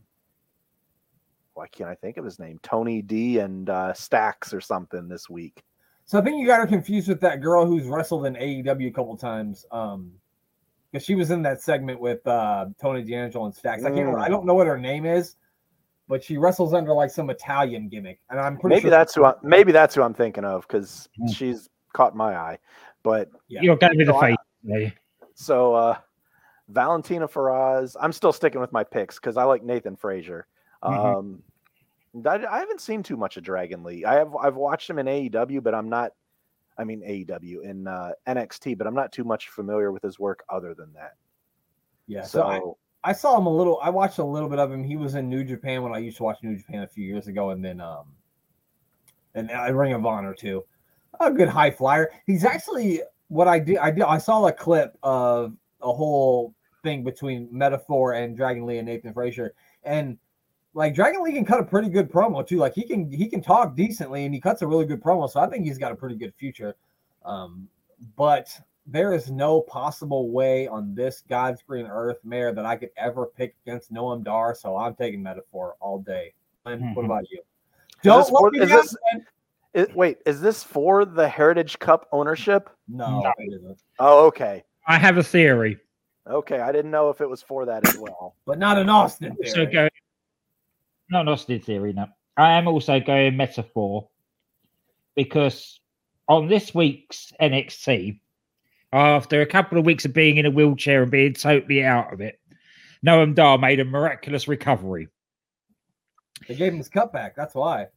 why 1.55 1.67
can't 1.67 1.89
I 1.89 1.95
think 1.95 2.17
of 2.17 2.23
his 2.23 2.37
name? 2.37 2.59
Tony 2.61 3.01
D 3.01 3.39
and 3.39 3.67
uh, 3.67 3.93
Stacks 3.93 4.53
or 4.53 4.61
something 4.61 5.07
this 5.07 5.27
week. 5.27 5.63
So 6.05 6.19
I 6.19 6.21
think 6.21 6.39
you 6.39 6.45
got 6.45 6.59
her 6.59 6.67
confused 6.67 7.09
with 7.09 7.19
that 7.21 7.41
girl 7.41 7.65
who's 7.65 7.87
wrestled 7.87 8.27
in 8.27 8.35
AEW 8.35 8.87
a 8.87 8.91
couple 8.91 9.17
times. 9.17 9.65
Um, 9.71 10.11
because 10.97 11.05
she 11.05 11.15
was 11.15 11.29
in 11.31 11.41
that 11.43 11.61
segment 11.61 11.99
with 11.99 12.25
uh 12.27 12.65
Tony 12.81 13.03
D'Angelo 13.03 13.45
and 13.45 13.55
Stacks. 13.55 13.83
I 13.83 13.87
can't. 13.89 13.99
remember- 13.99 14.19
I 14.19 14.29
don't 14.29 14.45
know 14.45 14.55
what 14.55 14.65
her 14.67 14.77
name 14.79 15.05
is, 15.05 15.35
but 16.07 16.23
she 16.23 16.37
wrestles 16.37 16.73
under 16.73 16.91
like 16.93 17.11
some 17.11 17.29
Italian 17.29 17.87
gimmick, 17.87 18.19
and 18.29 18.39
I'm 18.39 18.57
pretty 18.57 18.75
maybe 18.77 18.81
sure 18.83 18.89
that's 18.91 19.13
who 19.13 19.25
I, 19.25 19.33
maybe 19.43 19.71
that's 19.71 19.93
who 19.93 20.01
I'm 20.01 20.13
thinking 20.13 20.43
of 20.43 20.67
because 20.67 21.07
Hmm. 21.19 21.27
she's 21.27 21.69
caught 21.93 22.15
my 22.15 22.35
eye. 22.35 22.57
But 23.03 23.29
Yeah. 23.47 23.61
You're 23.61 23.75
going 23.75 23.97
with 23.97 24.07
the 24.07 24.13
So 24.13 24.19
I- 24.21 24.93
so 25.35 25.73
uh, 25.75 25.97
Valentina 26.69 27.27
Feroz, 27.27 27.95
I'm 28.01 28.11
still 28.11 28.33
sticking 28.33 28.59
with 28.59 28.71
my 28.71 28.83
picks 28.83 29.19
because 29.19 29.37
I 29.37 29.43
like 29.43 29.63
Nathan 29.63 29.95
Frazer. 29.95 30.47
Mhm. 30.83 31.17
Um, 31.17 31.43
I, 32.25 32.43
I 32.45 32.59
haven't 32.59 32.81
seen 32.81 33.03
too 33.03 33.17
much 33.17 33.37
of 33.37 33.43
Dragon 33.43 33.83
Lee. 33.83 34.03
I 34.03 34.15
have 34.15 34.35
I've 34.35 34.55
watched 34.55 34.89
him 34.89 34.97
in 34.97 35.05
AEW, 35.05 35.61
but 35.61 35.75
I'm 35.75 35.89
not. 35.89 36.13
I 36.77 36.83
mean 36.83 37.01
AEW 37.01 37.63
in 37.63 37.87
uh, 37.87 38.11
NXT, 38.27 38.77
but 38.77 38.87
I'm 38.87 38.95
not 38.95 39.11
too 39.11 39.23
much 39.23 39.49
familiar 39.49 39.91
with 39.91 40.03
his 40.03 40.19
work 40.19 40.43
other 40.49 40.73
than 40.73 40.93
that. 40.93 41.15
Yeah. 42.07 42.23
So, 42.23 42.39
so 42.39 42.77
I, 43.03 43.09
I, 43.09 43.13
saw 43.13 43.37
him 43.37 43.45
a 43.45 43.53
little. 43.53 43.79
I 43.81 43.89
watched 43.89 44.19
a 44.19 44.23
little 44.23 44.49
bit 44.49 44.59
of 44.59 44.71
him. 44.71 44.83
He 44.83 44.95
was 44.95 45.15
in 45.15 45.29
New 45.29 45.43
Japan 45.43 45.81
when 45.83 45.93
I 45.93 45.97
used 45.97 46.17
to 46.17 46.23
watch 46.23 46.37
New 46.41 46.55
Japan 46.55 46.83
a 46.83 46.87
few 46.87 47.05
years 47.05 47.27
ago, 47.27 47.49
and 47.49 47.63
then 47.63 47.81
um, 47.81 48.05
and 49.35 49.51
uh, 49.51 49.73
Ring 49.73 49.93
of 49.93 50.05
Honor 50.05 50.33
too. 50.33 50.63
A 51.19 51.31
good 51.31 51.49
high 51.49 51.71
flyer. 51.71 52.11
He's 52.25 52.45
actually 52.45 53.01
what 53.27 53.47
I 53.47 53.59
did. 53.59 53.77
I 53.77 53.91
did. 53.91 54.03
I 54.03 54.17
saw 54.17 54.45
a 54.45 54.51
clip 54.51 54.97
of 55.03 55.53
a 55.81 55.91
whole 55.91 56.53
thing 56.83 57.03
between 57.03 57.49
Meta-Four 57.51 58.13
and 58.13 58.37
Dragon 58.37 58.65
Lee 58.65 58.77
and 58.77 58.87
Nathan 58.87 59.13
Frazer, 59.13 59.53
and 59.83 60.17
like 60.77 60.93
Dragon 60.93 61.23
Lee 61.23 61.33
can 61.33 61.43
cut 61.43 61.59
a 61.59 61.63
pretty 61.63 61.89
good 61.89 62.09
promo 62.09 62.45
too. 62.45 62.57
Like 62.57 62.75
he 62.75 62.83
can 62.83 63.11
he 63.11 63.27
can 63.27 63.41
talk 63.41 63.75
decently 63.75 64.25
and 64.25 64.33
he 64.33 64.39
cuts 64.39 64.61
a 64.61 64.67
really 64.67 64.85
good 64.85 65.01
promo. 65.01 65.27
So 65.27 65.39
I 65.39 65.47
think 65.47 65.65
he's 65.65 65.79
got 65.79 65.91
a 65.91 65.95
pretty 65.95 66.15
good 66.15 66.35
future. 66.35 66.75
Um, 67.25 67.67
but 68.15 68.47
there 68.85 69.11
is 69.11 69.31
no 69.31 69.59
possible 69.61 70.29
way 70.29 70.67
on 70.67 70.93
this 70.93 71.23
God's 71.27 71.63
green 71.63 71.87
earth 71.87 72.19
mare 72.23 72.53
that 72.53 72.63
I 72.63 72.75
could 72.75 72.91
ever 72.95 73.25
pick 73.25 73.55
against 73.65 73.91
Noam 73.91 74.23
Dar. 74.23 74.53
So 74.53 74.77
I'm 74.77 74.93
taking 74.93 75.23
Meta-Four 75.23 75.77
all 75.79 75.97
day. 75.99 76.33
And 76.67 76.79
mm-hmm. 76.79 76.93
what 76.93 77.05
about 77.05 77.29
you? 77.31 77.41
Don't 78.03 78.31
let 78.31 78.53
me 78.53 78.59
down, 78.59 78.85
this, 79.73 79.95
wait, 79.95 80.19
is 80.27 80.39
this 80.39 80.63
for 80.63 81.05
the 81.05 81.27
Heritage 81.27 81.79
Cup 81.79 82.07
ownership? 82.11 82.69
No, 82.87 83.21
no. 83.21 83.33
it 83.39 83.51
isn't. 83.51 83.81
Oh, 83.97 84.27
okay. 84.27 84.63
I 84.87 84.99
have 84.99 85.17
a 85.17 85.23
theory. 85.23 85.79
Okay, 86.27 86.59
I 86.59 86.71
didn't 86.71 86.91
know 86.91 87.09
if 87.09 87.19
it 87.19 87.27
was 87.27 87.41
for 87.41 87.65
that 87.65 87.87
as 87.87 87.97
well. 87.97 88.35
but 88.45 88.59
not 88.59 88.77
in 88.77 88.89
Austin 88.89 89.35
theory. 89.37 89.49
So 89.49 89.65
go, 89.65 89.89
not 91.09 91.21
an 91.21 91.29
Austin 91.29 91.59
theory, 91.59 91.93
no. 91.93 92.07
I 92.37 92.53
am 92.53 92.67
also 92.67 92.99
going 92.99 93.35
Meta-Four 93.35 94.07
because 95.15 95.79
on 96.27 96.47
this 96.47 96.73
week's 96.73 97.31
NXT, 97.41 98.19
after 98.93 99.41
a 99.41 99.45
couple 99.45 99.77
of 99.77 99.85
weeks 99.85 100.05
of 100.05 100.13
being 100.13 100.37
in 100.37 100.45
a 100.45 100.51
wheelchair 100.51 101.01
and 101.01 101.11
being 101.11 101.33
totally 101.33 101.83
out 101.83 102.13
of 102.13 102.21
it, 102.21 102.39
Noam 103.05 103.33
Dar 103.33 103.57
made 103.57 103.79
a 103.79 103.85
miraculous 103.85 104.47
recovery. 104.47 105.07
They 106.47 106.55
gave 106.55 106.73
him 106.73 106.77
his 106.77 106.89
cutback. 106.89 107.31
That's 107.35 107.55
why. 107.55 107.87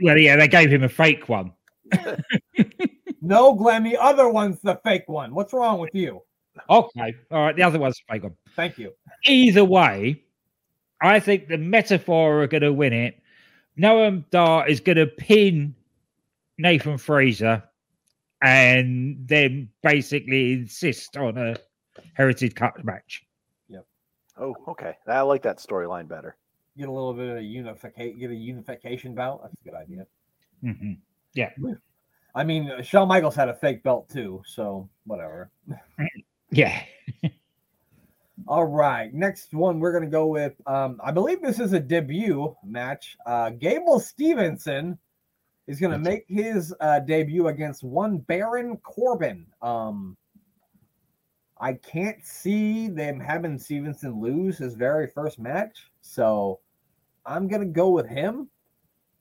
Well, 0.00 0.18
yeah, 0.18 0.36
they 0.36 0.48
gave 0.48 0.70
him 0.70 0.84
a 0.84 0.88
fake 0.88 1.28
one. 1.28 1.52
no, 3.22 3.54
Glenn, 3.54 3.82
the 3.82 3.96
other 3.96 4.28
one's 4.28 4.60
the 4.60 4.80
fake 4.84 5.08
one. 5.08 5.34
What's 5.34 5.52
wrong 5.52 5.78
with 5.78 5.94
you? 5.94 6.22
Okay. 6.68 7.14
All 7.30 7.44
right. 7.44 7.56
The 7.56 7.62
other 7.62 7.78
one's 7.78 7.96
the 7.96 8.14
fake 8.14 8.22
one. 8.22 8.36
Thank 8.54 8.78
you. 8.78 8.92
Either 9.26 9.64
way, 9.64 10.22
I 11.02 11.20
think 11.20 11.48
the 11.48 11.58
Meta-Four 11.58 12.42
are 12.42 12.46
going 12.46 12.62
to 12.62 12.72
win 12.72 12.92
it. 12.92 13.20
Noam 13.78 14.24
Dar 14.30 14.68
is 14.68 14.80
going 14.80 14.98
to 14.98 15.06
pin 15.06 15.74
Nathan 16.58 16.98
Frazer 16.98 17.62
and 18.42 19.16
then 19.26 19.68
basically 19.82 20.52
insist 20.52 21.16
on 21.16 21.36
a 21.38 21.56
Heritage 22.14 22.54
Cup 22.54 22.82
match. 22.84 23.24
Yep. 23.68 23.86
Oh, 24.38 24.54
okay. 24.68 24.96
I 25.06 25.20
like 25.22 25.42
that 25.42 25.58
storyline 25.58 26.08
better. 26.08 26.36
Get 26.76 26.88
a 26.88 26.92
little 26.92 27.14
bit 27.14 27.28
of 27.28 27.36
a 27.38 27.42
unification, 27.42 28.18
get 28.18 28.30
a 28.30 28.34
unification 28.34 29.14
bout. 29.14 29.42
That's 29.42 29.60
a 29.60 29.64
good 29.64 29.74
idea. 29.74 30.06
Mm-hmm. 30.64 30.92
Yeah. 31.34 31.50
I 32.34 32.44
mean, 32.44 32.70
Shawn 32.82 33.08
Michaels 33.08 33.34
had 33.34 33.48
a 33.48 33.54
fake 33.54 33.82
belt 33.82 34.08
too, 34.08 34.42
so 34.46 34.88
whatever. 35.04 35.50
yeah. 36.50 36.82
All 38.48 38.64
right, 38.64 39.12
next 39.14 39.54
one 39.54 39.78
we're 39.78 39.92
gonna 39.92 40.06
go 40.06 40.26
with. 40.26 40.54
Um, 40.66 41.00
I 41.02 41.12
believe 41.12 41.40
this 41.40 41.60
is 41.60 41.72
a 41.72 41.80
debut 41.80 42.54
match. 42.64 43.16
Uh, 43.24 43.50
Gable 43.50 44.00
Stevenson 44.00 44.98
is 45.66 45.78
gonna 45.78 45.98
make 45.98 46.24
his 46.28 46.74
uh, 46.80 47.00
debut 47.00 47.48
against 47.48 47.84
one 47.84 48.18
Baron 48.18 48.78
Corbin. 48.78 49.46
Um, 49.60 50.16
I 51.60 51.74
can't 51.74 52.24
see 52.24 52.88
them 52.88 53.20
having 53.20 53.58
Stevenson 53.58 54.20
lose 54.20 54.58
his 54.58 54.74
very 54.74 55.06
first 55.06 55.38
match, 55.38 55.90
so 56.00 56.58
I'm 57.24 57.46
gonna 57.46 57.66
go 57.66 57.90
with 57.90 58.08
him. 58.08 58.48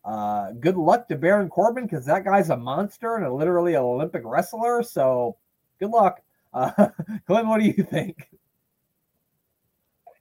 Uh, 0.04 0.52
good 0.54 0.78
luck 0.78 1.08
to 1.10 1.16
Baron 1.16 1.48
Corbin 1.48 1.84
because 1.84 2.06
that 2.06 2.26
guy's 2.26 2.50
a 2.50 2.58
monster 2.58 3.18
and 3.18 3.26
a 3.26 3.32
literally 3.32 3.76
an 3.76 3.84
Olympic 3.84 4.24
wrestler. 4.26 4.82
So 4.82 5.38
good 5.80 5.92
luck. 5.92 6.22
Uh, 6.54 6.90
Glenn, 7.28 7.48
what 7.48 7.62
do 7.62 7.68
you 7.68 7.84
think? 7.84 8.28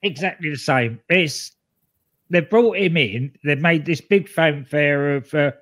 Exactly 0.02 0.50
the 0.50 0.56
same. 0.56 1.00
It's 1.08 1.52
they 2.30 2.40
brought 2.40 2.76
him 2.76 2.96
in. 2.96 3.32
They 3.44 3.56
made 3.56 3.84
this 3.84 4.00
big 4.00 4.28
fanfare 4.28 5.16
of 5.16 5.34
uh, 5.34 5.52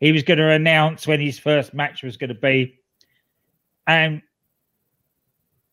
he 0.00 0.12
was 0.12 0.22
going 0.22 0.38
to 0.38 0.50
announce 0.50 1.06
when 1.06 1.20
his 1.20 1.38
first 1.38 1.74
match 1.74 2.02
was 2.02 2.16
going 2.16 2.28
to 2.28 2.34
be, 2.34 2.78
and 3.86 4.22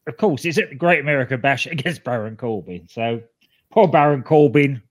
of 0.07 0.17
course, 0.17 0.45
it's 0.45 0.57
at 0.57 0.69
the 0.69 0.75
Great 0.75 0.99
America 0.99 1.37
Bash 1.37 1.65
against 1.67 2.03
Baron 2.03 2.37
Corbin. 2.37 2.87
So 2.89 3.21
poor 3.71 3.87
Baron 3.87 4.23
Corbin 4.23 4.81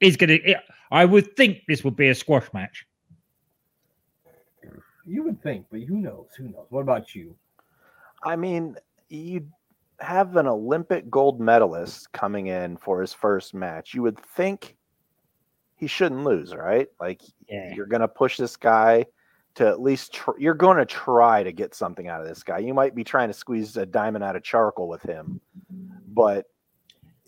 is 0.00 0.16
going 0.16 0.40
to. 0.40 0.56
I 0.90 1.04
would 1.04 1.36
think 1.36 1.62
this 1.68 1.84
would 1.84 1.96
be 1.96 2.08
a 2.08 2.14
squash 2.14 2.52
match. 2.52 2.86
You 5.04 5.24
would 5.24 5.42
think, 5.42 5.66
but 5.70 5.80
who 5.80 5.96
knows? 5.96 6.28
Who 6.36 6.44
knows? 6.44 6.66
What 6.68 6.82
about 6.82 7.14
you? 7.14 7.34
I 8.24 8.36
mean, 8.36 8.76
you 9.08 9.46
have 10.02 10.36
an 10.36 10.46
Olympic 10.46 11.08
gold 11.10 11.40
medalist 11.40 12.12
coming 12.12 12.48
in 12.48 12.76
for 12.76 13.00
his 13.00 13.12
first 13.12 13.54
match, 13.54 13.94
you 13.94 14.02
would 14.02 14.18
think 14.18 14.76
he 15.76 15.86
shouldn't 15.86 16.24
lose, 16.24 16.54
right? 16.54 16.88
Like 17.00 17.22
yeah. 17.48 17.74
you're 17.74 17.86
going 17.86 18.00
to 18.00 18.08
push 18.08 18.36
this 18.36 18.56
guy 18.56 19.06
to 19.54 19.66
at 19.66 19.80
least 19.80 20.14
tr- 20.14 20.38
you're 20.38 20.54
going 20.54 20.78
to 20.78 20.86
try 20.86 21.42
to 21.42 21.52
get 21.52 21.74
something 21.74 22.08
out 22.08 22.20
of 22.20 22.26
this 22.26 22.42
guy. 22.42 22.58
You 22.58 22.74
might 22.74 22.94
be 22.94 23.04
trying 23.04 23.28
to 23.28 23.34
squeeze 23.34 23.76
a 23.76 23.86
diamond 23.86 24.24
out 24.24 24.36
of 24.36 24.42
charcoal 24.42 24.88
with 24.88 25.02
him. 25.02 25.40
But 26.08 26.46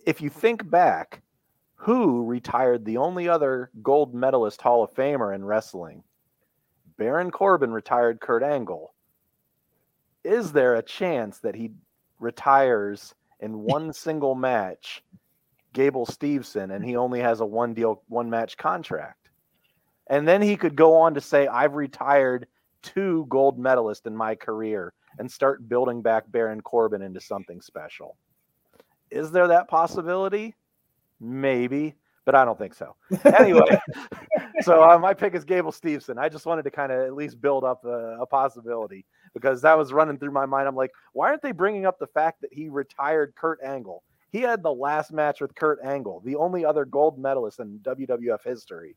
if 0.07 0.21
you 0.21 0.31
think 0.31 0.69
back, 0.69 1.23
who 1.77 2.25
retired 2.25 2.85
the 2.85 2.97
only 2.97 3.29
other 3.29 3.71
gold 3.83 4.15
medalist 4.15 4.63
Hall 4.63 4.83
of 4.83 4.95
Famer 4.95 5.35
in 5.35 5.45
wrestling? 5.45 6.03
Baron 6.97 7.31
Corbin 7.31 7.73
retired 7.73 8.21
Kurt 8.21 8.43
Angle. 8.43 8.95
Is 10.23 10.53
there 10.53 10.75
a 10.75 10.83
chance 10.83 11.41
that 11.41 11.55
he 11.55 11.73
retires 12.25 13.15
in 13.41 13.59
one 13.63 13.93
single 13.93 14.35
match 14.35 15.03
Gable 15.73 16.07
Steveson 16.07 16.75
and 16.75 16.85
he 16.85 16.97
only 16.97 17.21
has 17.21 17.41
a 17.41 17.47
one 17.47 17.75
deal 17.75 18.03
one 18.09 18.31
match 18.31 18.57
contract. 18.57 19.29
And 20.07 20.27
then 20.27 20.41
he 20.41 20.57
could 20.57 20.77
go 20.77 20.95
on 20.97 21.15
to 21.15 21.21
say 21.21 21.47
I've 21.47 21.75
retired 21.75 22.47
two 22.83 23.27
gold 23.29 23.59
medalists 23.59 24.07
in 24.07 24.17
my 24.17 24.35
career 24.35 24.93
and 25.19 25.31
start 25.31 25.69
building 25.69 26.03
back 26.03 26.25
Baron 26.29 26.61
Corbin 26.61 27.03
into 27.03 27.21
something 27.21 27.61
special. 27.61 28.17
Is 29.11 29.31
there 29.31 29.49
that 29.49 29.69
possibility? 29.69 30.55
Maybe, 31.21 31.95
but 32.25 32.35
I 32.35 32.45
don't 32.45 32.59
think 32.59 32.75
so. 32.75 32.97
Anyway, 33.25 33.79
so 34.63 34.89
uh, 34.89 34.99
my 34.99 35.15
pick 35.15 35.35
is 35.35 35.45
Gable 35.45 35.73
Steveson. 35.73 36.19
I 36.19 36.29
just 36.29 36.47
wanted 36.47 36.65
to 36.65 36.71
kind 36.71 36.93
of 36.93 37.01
at 37.01 37.15
least 37.15 37.41
build 37.41 37.65
up 37.65 37.85
a, 37.85 38.19
a 38.21 38.27
possibility 38.27 39.07
because 39.35 39.61
that 39.63 39.77
was 39.77 39.93
running 39.93 40.19
through 40.19 40.31
my 40.31 40.47
mind. 40.47 40.67
I'm 40.67 40.77
like, 40.77 40.93
why 41.13 41.29
aren't 41.29 41.43
they 41.43 41.53
bringing 41.53 41.87
up 41.87 41.99
the 41.99 42.07
fact 42.07 42.41
that 42.41 42.53
he 42.53 42.69
retired 42.69 43.35
Kurt 43.37 43.63
Angle? 43.63 44.03
He 44.31 44.41
had 44.41 44.63
the 44.63 44.73
last 44.73 45.13
match 45.13 45.41
with 45.41 45.55
Kurt 45.55 45.79
Angle, 45.85 46.23
the 46.25 46.37
only 46.37 46.65
other 46.65 46.85
gold 46.85 47.19
medalist 47.19 47.61
in 47.61 47.79
WWF 47.81 48.43
history. 48.43 48.97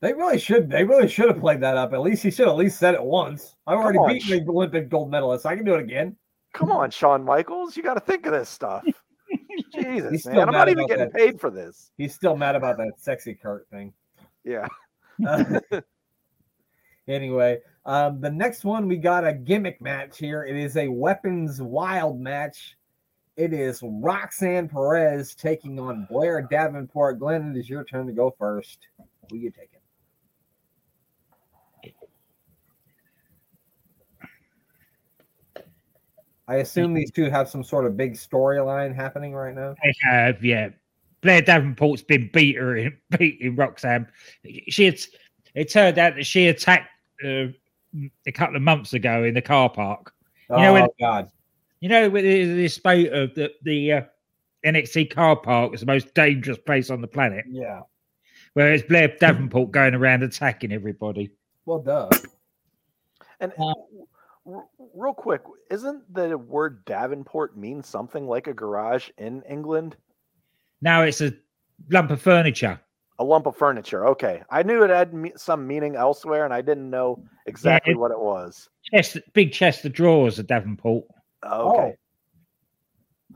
They 0.00 0.12
really 0.12 0.38
should. 0.38 0.70
They 0.70 0.84
really 0.84 1.08
should 1.08 1.28
have 1.28 1.40
played 1.40 1.60
that 1.62 1.76
up. 1.76 1.92
At 1.92 2.02
least 2.02 2.22
he 2.22 2.30
should 2.30 2.48
at 2.48 2.56
least 2.56 2.78
said 2.78 2.94
it 2.94 3.02
once. 3.02 3.56
I've 3.66 3.78
already 3.78 3.98
on, 3.98 4.12
beaten 4.12 4.44
the 4.44 4.50
Olympic 4.52 4.88
gold 4.88 5.10
medalist. 5.10 5.46
I 5.46 5.56
can 5.56 5.64
do 5.64 5.74
it 5.74 5.80
again. 5.80 6.16
Come 6.52 6.70
on, 6.70 6.90
Shawn 6.90 7.24
Michaels. 7.24 7.76
You 7.76 7.82
got 7.82 7.94
to 7.94 8.00
think 8.00 8.26
of 8.26 8.32
this 8.32 8.48
stuff. 8.48 8.84
Jesus, 9.74 10.26
man. 10.26 10.40
I'm 10.40 10.52
not 10.52 10.68
even 10.68 10.86
getting 10.86 11.10
that. 11.10 11.14
paid 11.14 11.40
for 11.40 11.50
this. 11.50 11.90
He's 11.96 12.14
still 12.14 12.36
mad 12.36 12.56
about 12.56 12.76
that 12.78 12.92
sexy 12.96 13.34
Kurt 13.34 13.68
thing. 13.70 13.92
Yeah. 14.44 14.66
Uh, 15.26 15.60
anyway, 17.08 17.58
um, 17.86 18.20
the 18.20 18.30
next 18.30 18.64
one, 18.64 18.86
we 18.86 18.96
got 18.96 19.26
a 19.26 19.32
gimmick 19.32 19.80
match 19.80 20.18
here. 20.18 20.44
It 20.44 20.56
is 20.56 20.76
a 20.76 20.88
weapons 20.88 21.62
wild 21.62 22.20
match. 22.20 22.76
It 23.36 23.52
is 23.52 23.80
Roxanne 23.82 24.68
Perez 24.68 25.34
taking 25.34 25.78
on 25.78 26.06
Blair 26.10 26.42
Davenport. 26.42 27.18
Glenn, 27.18 27.54
it 27.54 27.58
is 27.58 27.70
your 27.70 27.84
turn 27.84 28.06
to 28.06 28.12
go 28.12 28.34
first. 28.38 28.88
Who 29.30 29.36
you 29.36 29.50
taking? 29.50 29.80
I 36.48 36.56
assume 36.56 36.94
these 36.94 37.10
two 37.10 37.28
have 37.30 37.48
some 37.48 37.64
sort 37.64 37.86
of 37.86 37.96
big 37.96 38.14
storyline 38.14 38.94
happening 38.94 39.34
right 39.34 39.54
now. 39.54 39.74
They 39.82 39.94
have, 40.02 40.44
yeah. 40.44 40.68
Blair 41.20 41.42
Davenport's 41.42 42.02
been 42.02 42.30
beating, 42.32 42.96
beating 43.18 43.56
Roxanne. 43.56 44.06
She 44.68 44.84
had, 44.84 44.98
it 45.54 45.70
turned 45.70 45.98
out 45.98 46.14
that 46.14 46.24
she 46.24 46.46
attacked 46.46 46.88
uh, 47.26 47.46
a 48.26 48.32
couple 48.32 48.56
of 48.56 48.62
months 48.62 48.92
ago 48.92 49.24
in 49.24 49.34
the 49.34 49.42
car 49.42 49.70
park. 49.70 50.12
You 50.50 50.56
know, 50.56 50.70
oh 50.70 50.72
when, 50.74 50.88
God! 51.00 51.30
You 51.80 51.88
know, 51.88 52.08
with 52.08 52.24
this 52.24 52.74
spate 52.74 53.12
of 53.12 53.34
the 53.34 53.52
the 53.62 53.92
uh, 53.92 54.02
NXT 54.64 55.10
car 55.10 55.36
park 55.36 55.74
is 55.74 55.80
the 55.80 55.86
most 55.86 56.14
dangerous 56.14 56.58
place 56.58 56.90
on 56.90 57.00
the 57.00 57.08
planet. 57.08 57.44
Yeah. 57.48 57.82
Where 58.54 58.72
it's 58.72 58.86
Blair 58.86 59.14
Davenport 59.20 59.70
going 59.70 59.94
around 59.94 60.22
attacking 60.22 60.72
everybody. 60.72 61.30
Well, 61.66 61.80
duh. 61.80 62.08
And 63.38 63.52
uh, 63.58 63.74
r- 64.46 64.66
real 64.94 65.14
quick, 65.14 65.42
isn't 65.70 66.12
the 66.12 66.38
word 66.38 66.84
Davenport 66.86 67.56
mean 67.56 67.82
something 67.82 68.26
like 68.26 68.46
a 68.46 68.54
garage 68.54 69.10
in 69.18 69.42
England? 69.42 69.96
Now 70.80 71.02
it's 71.02 71.20
a 71.20 71.32
lump 71.90 72.10
of 72.10 72.20
furniture. 72.20 72.80
A 73.18 73.24
lump 73.24 73.46
of 73.46 73.56
furniture. 73.56 74.06
Okay, 74.08 74.42
I 74.50 74.62
knew 74.62 74.82
it 74.82 74.90
had 74.90 75.14
me- 75.14 75.32
some 75.36 75.66
meaning 75.66 75.96
elsewhere, 75.96 76.44
and 76.44 76.52
I 76.52 76.60
didn't 76.60 76.90
know 76.90 77.22
exactly 77.46 77.92
it- 77.92 77.98
what 77.98 78.10
it 78.10 78.20
was. 78.20 78.68
Chest, 78.92 79.18
big 79.32 79.52
chest 79.52 79.84
of 79.84 79.92
drawers 79.92 80.38
at 80.38 80.46
Davenport. 80.46 81.04
Okay, 81.44 81.94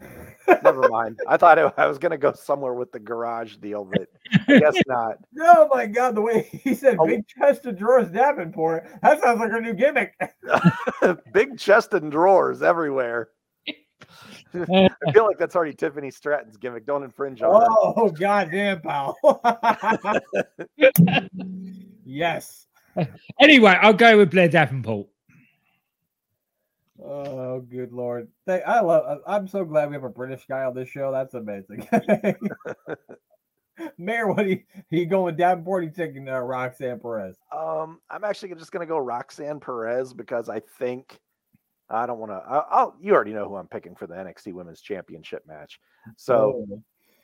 oh. 0.01 0.59
never 0.63 0.89
mind. 0.89 1.19
I 1.29 1.37
thought 1.37 1.59
it, 1.59 1.73
I 1.77 1.87
was 1.87 1.99
going 1.99 2.13
to 2.13 2.19
go 2.19 2.33
somewhere 2.33 2.75
with 2.75 2.93
the 2.93 2.99
garage 3.01 3.57
deal, 3.57 3.85
but 3.85 4.09
I 4.49 4.59
guess 4.59 4.77
not. 4.87 5.17
Oh 5.41 5.69
my 5.73 5.87
god, 5.87 6.15
the 6.15 6.21
way 6.21 6.43
he 6.53 6.75
said 6.75 6.97
Oh. 7.01 7.07
big 7.07 7.27
chest 7.27 7.67
of 7.67 7.77
drawers 7.79 8.09
Davenport, 8.11 8.87
that 9.03 9.23
sounds 9.23 9.41
like 9.41 9.53
a 9.53 9.61
new 9.61 9.75
gimmick. 9.75 10.15
Big 11.33 11.59
chest 11.59 11.95
and 11.95 12.11
drawers 12.13 12.63
everywhere. 12.63 13.31
I 14.55 15.13
feel 15.13 15.27
like 15.27 15.39
that's 15.39 15.57
already 15.57 15.75
Tiffany 15.75 16.11
Stratton's 16.11 16.57
gimmick. 16.57 16.87
Don't 16.87 17.03
infringe 17.03 17.43
on 17.43 17.61
her. 17.61 17.67
Oh 17.71 18.11
goddamn, 18.11 18.81
pal. 18.81 19.17
yes. 22.05 22.67
Anyway, 23.41 23.79
I'll 23.81 23.93
go 23.93 24.19
with 24.19 24.31
Blair 24.31 24.49
Davenport. 24.49 25.09
Oh, 27.03 27.61
good 27.61 27.93
lord! 27.93 28.29
They, 28.47 28.63
I 28.63 28.81
love. 28.81 29.21
I'm 29.27 29.49
so 29.49 29.65
glad 29.65 29.89
we 29.89 29.95
have 29.95 30.05
a 30.05 30.11
British 30.11 30.45
guy 30.47 30.65
on 30.65 30.75
this 30.75 30.89
show. 30.89 31.11
That's 31.11 31.35
amazing. 31.35 31.89
Mayor, 33.99 34.29
what 34.29 34.45
are 34.45 34.49
you, 34.49 34.61
you 34.91 35.07
going 35.07 35.37
Davenport? 35.37 35.83
Or 35.83 35.87
you 35.87 35.91
taking 35.91 36.29
uh, 36.29 36.41
Roxanne 36.41 37.01
Perez? 37.01 37.37
Um, 37.57 38.01
I'm 38.11 38.25
actually 38.25 38.55
just 38.55 38.73
going 38.73 38.87
to 38.87 38.91
go 38.91 38.99
Roxanne 38.99 39.61
Perez 39.61 40.13
because 40.13 40.51
I 40.51 40.61
think 40.61 41.19
I 41.91 42.07
don't 42.07 42.19
want 42.19 42.33
to. 42.33 42.43
I'll, 42.49 42.95
you 43.01 43.13
already 43.15 43.33
know 43.33 43.49
who 43.49 43.57
I'm 43.57 43.67
picking 43.67 43.95
for 43.95 44.07
the 44.07 44.15
NXT 44.15 44.55
Women's 44.55 44.81
Championship 44.81 45.47
match. 45.47 45.81
So, 46.17 46.67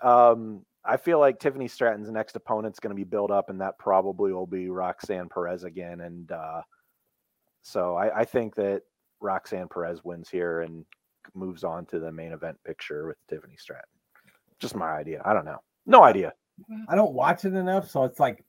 Oh, 0.02 0.32
um, 0.32 0.64
I 0.84 0.96
feel 0.96 1.18
like 1.18 1.40
Tiffany 1.40 1.68
Stratton's 1.68 2.10
next 2.10 2.36
opponent's 2.36 2.80
going 2.80 2.90
to 2.90 2.96
be 2.96 3.04
built 3.04 3.30
up, 3.30 3.50
and 3.50 3.60
that 3.60 3.78
probably 3.78 4.32
will 4.32 4.46
be 4.46 4.68
Roxanne 4.68 5.28
Perez 5.28 5.64
again. 5.64 6.00
And 6.00 6.30
uh, 6.30 6.62
so 7.62 7.96
I, 7.96 8.20
I 8.20 8.24
think 8.24 8.54
that 8.56 8.82
Roxanne 9.20 9.68
Perez 9.68 10.04
wins 10.04 10.28
here 10.28 10.60
and 10.60 10.84
moves 11.34 11.64
on 11.64 11.86
to 11.86 11.98
the 11.98 12.12
main 12.12 12.32
event 12.32 12.56
picture 12.64 13.06
with 13.08 13.16
Tiffany 13.28 13.56
Stratton. 13.58 13.84
Just 14.58 14.76
my 14.76 14.92
idea. 14.92 15.22
I 15.24 15.32
don't 15.32 15.44
know. 15.44 15.58
No 15.86 16.02
idea. 16.02 16.32
I 16.88 16.94
don't 16.94 17.12
watch 17.12 17.44
it 17.44 17.54
enough, 17.54 17.90
so 17.90 18.04
it's 18.04 18.18
like 18.18 18.44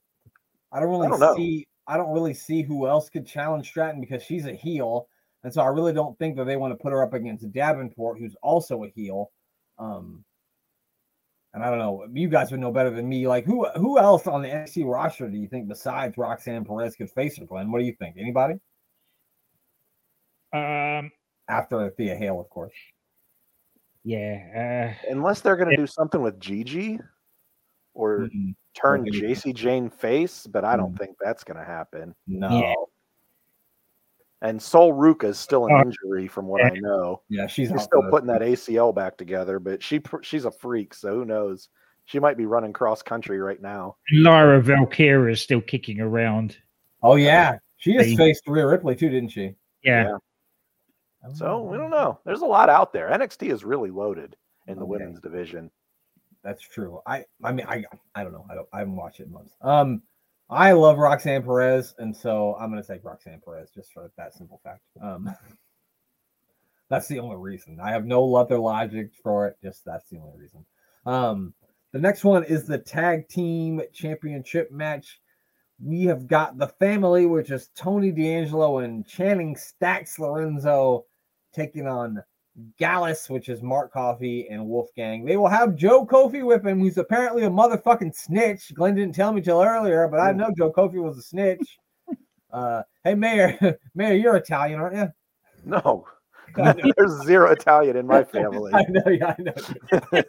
I 0.72 0.80
don't 0.80 0.88
really 0.88 1.08
don't 1.08 1.20
know. 1.20 1.36
see. 1.36 1.66
I 1.86 1.96
don't 1.96 2.12
really 2.12 2.34
see 2.34 2.62
who 2.62 2.86
else 2.86 3.08
could 3.08 3.26
challenge 3.26 3.66
Stratton 3.66 4.00
because 4.00 4.22
she's 4.22 4.46
a 4.46 4.52
heel, 4.52 5.08
and 5.44 5.52
so 5.52 5.62
I 5.62 5.66
really 5.66 5.92
don't 5.92 6.18
think 6.18 6.36
that 6.36 6.44
they 6.44 6.56
want 6.56 6.72
to 6.72 6.82
put 6.82 6.92
her 6.92 7.02
up 7.02 7.14
against 7.14 7.50
Davenport, 7.52 8.18
who's 8.18 8.34
also 8.42 8.84
a 8.84 8.88
heel. 8.88 9.30
Um, 9.78 10.24
and 11.54 11.62
I 11.64 11.70
don't 11.70 11.78
know. 11.78 12.06
You 12.12 12.28
guys 12.28 12.50
would 12.50 12.60
know 12.60 12.72
better 12.72 12.90
than 12.90 13.08
me. 13.08 13.26
Like 13.26 13.44
who 13.44 13.66
who 13.70 13.98
else 13.98 14.26
on 14.26 14.42
the 14.42 14.48
NXT 14.48 14.84
roster 14.90 15.28
do 15.28 15.38
you 15.38 15.48
think 15.48 15.68
besides 15.68 16.18
Roxanne 16.18 16.64
Perez 16.64 16.94
could 16.96 17.10
face 17.10 17.38
her, 17.38 17.46
Glenn? 17.46 17.70
What 17.72 17.78
do 17.80 17.84
you 17.86 17.94
think? 17.98 18.16
Anybody 18.18 18.54
Um, 20.52 21.10
after 21.48 21.90
Thea 21.90 22.16
Hale, 22.16 22.40
of 22.40 22.48
course. 22.50 22.74
yeah. 24.04 24.94
Uh, 25.06 25.10
Unless 25.10 25.40
they're 25.40 25.56
going 25.56 25.70
to 25.70 25.76
do 25.76 25.86
something 25.86 26.22
with 26.22 26.38
Gigi 26.40 26.98
or 27.94 28.28
Mm, 28.34 28.54
turn 28.74 29.00
Okay. 29.02 29.10
Jacy 29.10 29.52
Jayne 29.52 29.90
face, 29.90 30.46
but 30.46 30.64
I 30.64 30.76
don't 30.76 30.94
Mm. 30.94 30.98
think 30.98 31.16
that's 31.20 31.44
going 31.44 31.58
to 31.58 31.64
happen. 31.64 32.14
No. 32.26 32.48
Yeah. 32.50 32.74
Yeah, 34.42 34.48
And 34.48 34.60
Sol 34.62 34.92
Ruca 34.92 35.24
is 35.24 35.38
still 35.38 35.66
an 35.66 35.72
Uh, 35.74 35.82
injury, 35.82 36.28
from 36.28 36.46
what 36.46 36.64
I 36.64 36.70
know. 36.70 37.22
she's 37.30 37.50
She's 37.50 37.68
still 37.68 38.00
for 38.00 38.02
the- 38.04 38.10
putting 38.10 38.26
that 38.28 38.42
ACL 38.42 38.92
back 38.92 39.16
together, 39.16 39.58
but 39.58 39.82
she 39.82 40.00
she's 40.22 40.44
a 40.44 40.50
freak, 40.50 40.94
so 40.94 41.14
who 41.14 41.24
knows? 41.24 41.68
She 42.04 42.18
might 42.18 42.36
be 42.38 42.46
running 42.46 42.72
cross 42.72 43.02
country 43.02 43.38
right 43.38 43.60
now. 43.60 43.96
Lyra 44.12 44.62
Valkyria 44.62 45.32
is 45.32 45.40
still 45.42 45.60
kicking 45.60 46.00
around. 46.00 46.56
Oh 47.02 47.16
yeah, 47.16 47.58
she 47.76 47.92
just 47.94 48.16
faced 48.16 48.44
Rhea 48.46 48.66
Ripley 48.66 48.96
too, 48.96 49.08
didn't 49.10 49.28
she? 49.30 49.54
Yeah. 49.82 50.04
Yeah. 51.24 51.32
So 51.34 51.62
we 51.62 51.76
don't 51.76 51.90
know. 51.90 52.18
There's 52.24 52.40
a 52.40 52.46
lot 52.46 52.70
out 52.70 52.92
there. 52.92 53.10
NXT 53.10 53.50
is 53.52 53.64
really 53.64 53.90
loaded 53.90 54.36
in 54.66 54.76
the 54.78 54.82
Okay. 54.84 54.90
women's 54.90 55.20
division. 55.20 55.70
That's 56.42 56.62
true. 56.62 57.00
I 57.06 57.24
I 57.42 57.52
mean 57.52 57.66
I 57.68 57.84
I 58.14 58.22
don't 58.22 58.32
know. 58.32 58.46
I 58.48 58.54
don't 58.54 58.68
I 58.72 58.78
haven't 58.78 58.96
watched 58.96 59.20
it 59.20 59.26
in 59.26 59.32
months. 59.32 59.54
Um 59.60 60.02
I 60.50 60.72
love 60.72 60.98
Roxanne 60.98 61.42
Perez, 61.42 61.94
and 61.98 62.16
so 62.16 62.56
I'm 62.58 62.70
gonna 62.70 62.82
take 62.82 63.04
Roxanne 63.04 63.40
Perez 63.44 63.70
just 63.70 63.92
for 63.92 64.10
that 64.16 64.34
simple 64.34 64.60
fact. 64.64 64.82
Um 65.00 65.30
that's 66.90 67.08
the 67.08 67.18
only 67.18 67.36
reason. 67.36 67.78
I 67.80 67.90
have 67.90 68.06
no 68.06 68.34
other 68.34 68.58
logic 68.58 69.10
for 69.22 69.46
it, 69.46 69.56
just 69.62 69.84
that's 69.84 70.08
the 70.08 70.18
only 70.18 70.38
reason. 70.38 70.64
Um 71.06 71.54
the 71.92 71.98
next 71.98 72.24
one 72.24 72.44
is 72.44 72.66
the 72.66 72.78
tag 72.78 73.28
team 73.28 73.80
championship 73.92 74.70
match. 74.70 75.20
We 75.82 76.04
have 76.04 76.26
got 76.26 76.58
the 76.58 76.68
family, 76.68 77.26
which 77.26 77.50
is 77.50 77.70
Tony 77.74 78.10
D'Angelo 78.10 78.78
and 78.78 79.06
Channing 79.06 79.56
Stacks 79.56 80.18
Lorenzo 80.18 81.06
taking 81.54 81.86
on 81.86 82.22
Gallus, 82.78 83.30
which 83.30 83.48
is 83.48 83.62
Mark 83.62 83.92
Coffey 83.92 84.48
and 84.48 84.66
Wolfgang. 84.66 85.24
They 85.24 85.36
will 85.36 85.48
have 85.48 85.76
Joe 85.76 86.04
Coffey 86.04 86.42
with 86.42 86.66
him, 86.66 86.80
who's 86.80 86.98
apparently 86.98 87.44
a 87.44 87.50
motherfucking 87.50 88.14
snitch. 88.14 88.74
Glenn 88.74 88.94
didn't 88.94 89.14
tell 89.14 89.32
me 89.32 89.40
till 89.40 89.62
earlier, 89.62 90.08
but 90.08 90.20
I 90.20 90.32
know 90.32 90.50
Joe 90.56 90.70
Coffey 90.70 90.98
was 90.98 91.18
a 91.18 91.22
snitch. 91.22 91.78
Uh, 92.50 92.82
hey, 93.04 93.14
Mayor, 93.14 93.78
Mayor, 93.94 94.14
you're 94.14 94.36
Italian, 94.36 94.80
aren't 94.80 94.96
you? 94.96 95.06
No, 95.66 96.06
there's 96.54 97.22
zero 97.26 97.50
Italian 97.50 97.94
in 97.98 98.06
my 98.06 98.24
family. 98.24 98.72
I 98.72 98.86
know, 98.88 99.02
yeah, 99.10 99.34
I 99.38 99.42
know. 99.42 100.22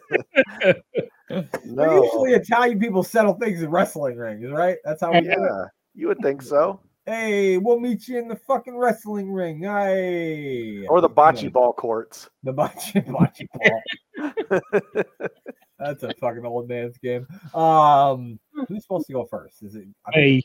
But 1.30 1.64
No, 1.64 2.04
Usually, 2.04 2.34
Italian 2.34 2.78
people 2.78 3.02
settle 3.02 3.32
things 3.32 3.62
in 3.62 3.70
wrestling 3.70 4.18
rings, 4.18 4.50
right? 4.50 4.76
That's 4.84 5.00
how 5.00 5.12
we 5.12 5.22
do 5.22 5.30
it. 5.30 5.38
yeah, 5.38 5.64
you 5.94 6.08
would 6.08 6.18
think 6.18 6.42
so. 6.42 6.80
Hey, 7.06 7.56
we'll 7.56 7.80
meet 7.80 8.06
you 8.08 8.18
in 8.18 8.28
the 8.28 8.36
fucking 8.36 8.76
wrestling 8.76 9.32
ring. 9.32 9.62
Hey, 9.62 10.86
Or 10.86 11.00
the 11.00 11.08
bocce 11.08 11.38
Anyway, 11.38 11.48
ball 11.48 11.72
courts. 11.72 12.28
The 12.42 12.52
bocce, 12.52 12.92
bocce 13.06 13.46
ball. 13.54 15.02
That's 15.78 16.02
a 16.02 16.12
fucking 16.20 16.44
old 16.44 16.68
man's 16.68 16.98
game. 16.98 17.26
Um, 17.54 18.38
who's 18.68 18.82
supposed 18.82 19.06
to 19.06 19.14
go 19.14 19.24
first? 19.24 19.62
Is 19.62 19.74
it 19.74 19.86
I 20.06 20.12
think- 20.12 20.44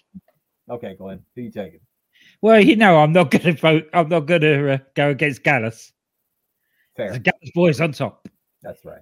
Hey, 0.70 0.74
okay, 0.74 0.96
Glenn? 0.96 1.24
Who 1.36 1.42
you 1.42 1.52
taking? 1.52 1.82
well, 2.42 2.60
you 2.62 2.76
know, 2.78 2.98
I'm 3.00 3.12
not 3.12 3.32
going 3.32 3.44
to 3.44 3.54
vote. 3.54 3.90
I'm 3.94 4.08
not 4.10 4.22
going 4.22 4.42
to 4.42 4.74
uh, 4.74 4.78
go 4.96 5.10
against 5.10 5.44
Gallus. 5.44 5.92
Fair. 6.96 7.12
The 7.12 7.20
Gallus 7.20 7.52
boys 7.54 7.82
on 7.82 7.92
top. 7.92 8.28
That's 8.64 8.84
right. 8.86 9.02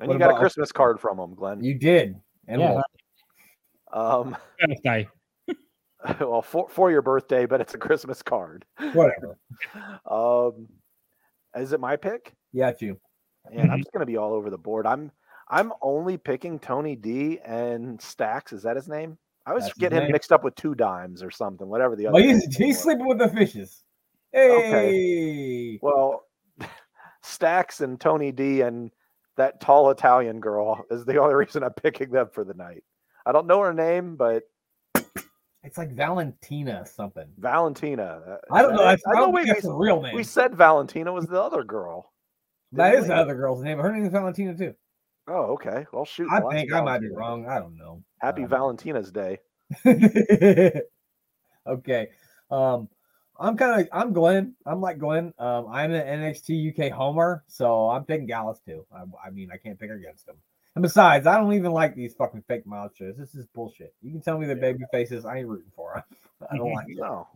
And 0.00 0.08
What 0.08 0.14
you 0.14 0.18
got 0.18 0.34
a 0.34 0.38
Christmas 0.38 0.72
card 0.72 1.00
from 1.00 1.18
him, 1.20 1.34
Glenn. 1.34 1.62
You 1.62 1.74
did. 1.74 2.16
And 2.48 2.60
Yeah. 2.60 2.82
Um, 3.92 4.36
Birthday. 4.60 5.08
well, 6.20 6.42
for 6.42 6.68
for 6.68 6.90
your 6.90 7.02
birthday, 7.02 7.46
but 7.46 7.60
it's 7.60 7.74
a 7.74 7.78
Christmas 7.78 8.22
card. 8.22 8.64
whatever. 8.92 9.38
Um, 10.10 10.68
is 11.56 11.72
it 11.72 11.80
my 11.80 11.96
pick? 11.96 12.32
Yeah, 12.52 12.68
it's 12.68 12.82
you. 12.82 12.98
And 13.52 13.70
I'm 13.70 13.78
just 13.78 13.92
gonna 13.92 14.06
be 14.06 14.16
all 14.16 14.32
over 14.32 14.50
the 14.50 14.58
board. 14.58 14.86
I'm 14.86 15.10
I'm 15.48 15.72
only 15.82 16.16
picking 16.16 16.58
Tony 16.58 16.96
D 16.96 17.38
and 17.44 18.00
Stacks. 18.00 18.52
Is 18.52 18.62
that 18.62 18.76
his 18.76 18.88
name? 18.88 19.16
I 19.46 19.50
always 19.50 19.64
That's 19.66 19.78
get 19.78 19.92
him 19.92 20.04
name. 20.04 20.12
mixed 20.12 20.32
up 20.32 20.42
with 20.42 20.56
two 20.56 20.74
dimes 20.74 21.22
or 21.22 21.30
something. 21.30 21.68
Whatever 21.68 21.94
the 21.94 22.08
other. 22.08 22.14
Well, 22.14 22.22
he's, 22.22 22.56
he's 22.56 22.80
sleeping 22.80 23.06
with 23.06 23.18
the 23.18 23.28
fishes. 23.28 23.84
Hey. 24.32 24.50
okay. 24.50 25.78
Well, 25.80 26.24
Stacks 27.22 27.80
and 27.80 28.00
Tony 28.00 28.32
D 28.32 28.62
and 28.62 28.90
that 29.36 29.60
tall 29.60 29.90
Italian 29.90 30.40
girl 30.40 30.84
is 30.90 31.04
the 31.04 31.18
only 31.18 31.34
reason 31.34 31.62
I'm 31.62 31.72
picking 31.74 32.10
them 32.10 32.28
for 32.32 32.44
the 32.44 32.54
night. 32.54 32.82
I 33.24 33.32
don't 33.32 33.46
know 33.46 33.60
her 33.60 33.74
name, 33.74 34.16
but 34.16 34.42
It's 35.66 35.76
like 35.76 35.90
Valentina 35.92 36.86
something. 36.86 37.26
Valentina. 37.38 38.22
uh, 38.26 38.36
I 38.52 38.62
don't 38.62 38.74
know. 38.74 38.84
That's, 38.84 39.02
I 39.08 39.14
know. 39.14 39.20
don't 39.22 39.32
Wait, 39.34 39.48
that's 39.48 39.64
we, 39.64 39.70
a 39.70 39.74
real 39.74 40.00
name. 40.00 40.14
we 40.14 40.22
said 40.22 40.54
Valentina 40.54 41.12
was 41.12 41.26
the 41.26 41.42
other 41.42 41.64
girl. 41.64 42.12
That 42.72 42.94
is 42.94 43.02
we? 43.02 43.08
the 43.08 43.16
other 43.16 43.34
girl's 43.34 43.62
name. 43.62 43.78
Her 43.78 43.92
name 43.92 44.04
is 44.04 44.12
Valentina 44.12 44.56
too. 44.56 44.74
Oh, 45.28 45.54
okay. 45.54 45.84
Well, 45.92 46.04
shoot. 46.04 46.28
I 46.30 46.38
well, 46.38 46.50
think 46.52 46.72
I 46.72 46.80
might 46.82 47.00
be 47.00 47.10
wrong. 47.10 47.48
I 47.48 47.58
don't 47.58 47.76
know. 47.76 48.00
Happy 48.20 48.44
Um, 48.44 48.48
Valentina's 48.50 49.10
Day. 49.10 49.38
okay. 51.66 52.08
Um, 52.50 52.88
I'm 53.38 53.56
kind 53.56 53.80
of 53.82 53.88
I'm 53.92 54.12
Glenn. 54.12 54.54
I'm 54.64 54.80
like 54.80 54.98
Glenn. 54.98 55.34
Um, 55.38 55.66
I'm 55.68 55.92
an 55.92 56.20
NXT 56.20 56.78
UK 56.78 56.92
homer, 56.92 57.42
so 57.48 57.90
I'm 57.90 58.04
taking 58.04 58.26
Gallus 58.26 58.60
too. 58.64 58.86
I, 58.94 59.02
I 59.26 59.30
mean, 59.30 59.50
I 59.52 59.56
can't 59.56 59.78
pick 59.78 59.90
against 59.90 60.28
him. 60.28 60.36
And 60.76 60.82
besides, 60.82 61.26
I 61.26 61.38
don't 61.38 61.54
even 61.54 61.72
like 61.72 61.94
these 61.94 62.14
fucking 62.14 62.44
fake 62.46 62.66
monsters. 62.66 63.16
This 63.16 63.34
is 63.34 63.46
bullshit. 63.46 63.94
You 64.02 64.12
can 64.12 64.20
tell 64.20 64.38
me 64.38 64.46
they're 64.46 64.56
Yeah. 64.56 64.72
baby 64.72 64.84
faces. 64.92 65.24
I 65.24 65.38
ain't 65.38 65.48
rooting 65.48 65.72
for 65.74 65.94
them. 65.94 66.18
I 66.50 66.56
don't 66.58 66.72
like 66.72 66.86
it. 66.90 66.98
No. 66.98 67.26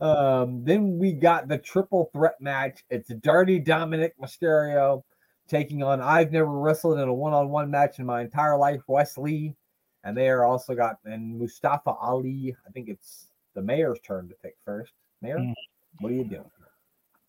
Um, 0.00 0.64
then 0.64 0.98
we 0.98 1.12
got 1.12 1.48
the 1.48 1.58
triple 1.58 2.08
threat 2.12 2.40
match. 2.40 2.84
It's 2.90 3.08
Dirty 3.08 3.58
Dominic 3.58 4.14
Mysterio 4.20 5.02
taking 5.48 5.82
on 5.82 6.00
I've 6.00 6.30
never 6.30 6.50
wrestled 6.50 7.00
in 7.00 7.08
a 7.08 7.14
one-on-one 7.14 7.70
match 7.72 7.98
in 7.98 8.06
my 8.06 8.20
entire 8.20 8.56
life, 8.56 8.82
Wes 8.86 9.18
Lee. 9.18 9.56
And 10.04 10.16
they 10.16 10.28
are 10.28 10.44
also 10.44 10.76
got 10.76 10.98
and 11.04 11.36
Mustafa 11.36 11.90
Ali. 11.90 12.54
I 12.66 12.70
think 12.70 12.88
it's 12.88 13.32
the 13.54 13.62
mayor's 13.62 13.98
turn 14.06 14.28
to 14.28 14.34
pick 14.44 14.54
first. 14.64 14.92
Mayor, 15.22 15.38
mm. 15.38 15.54
what 15.98 16.12
are 16.12 16.14
you 16.14 16.24
doing? 16.24 16.50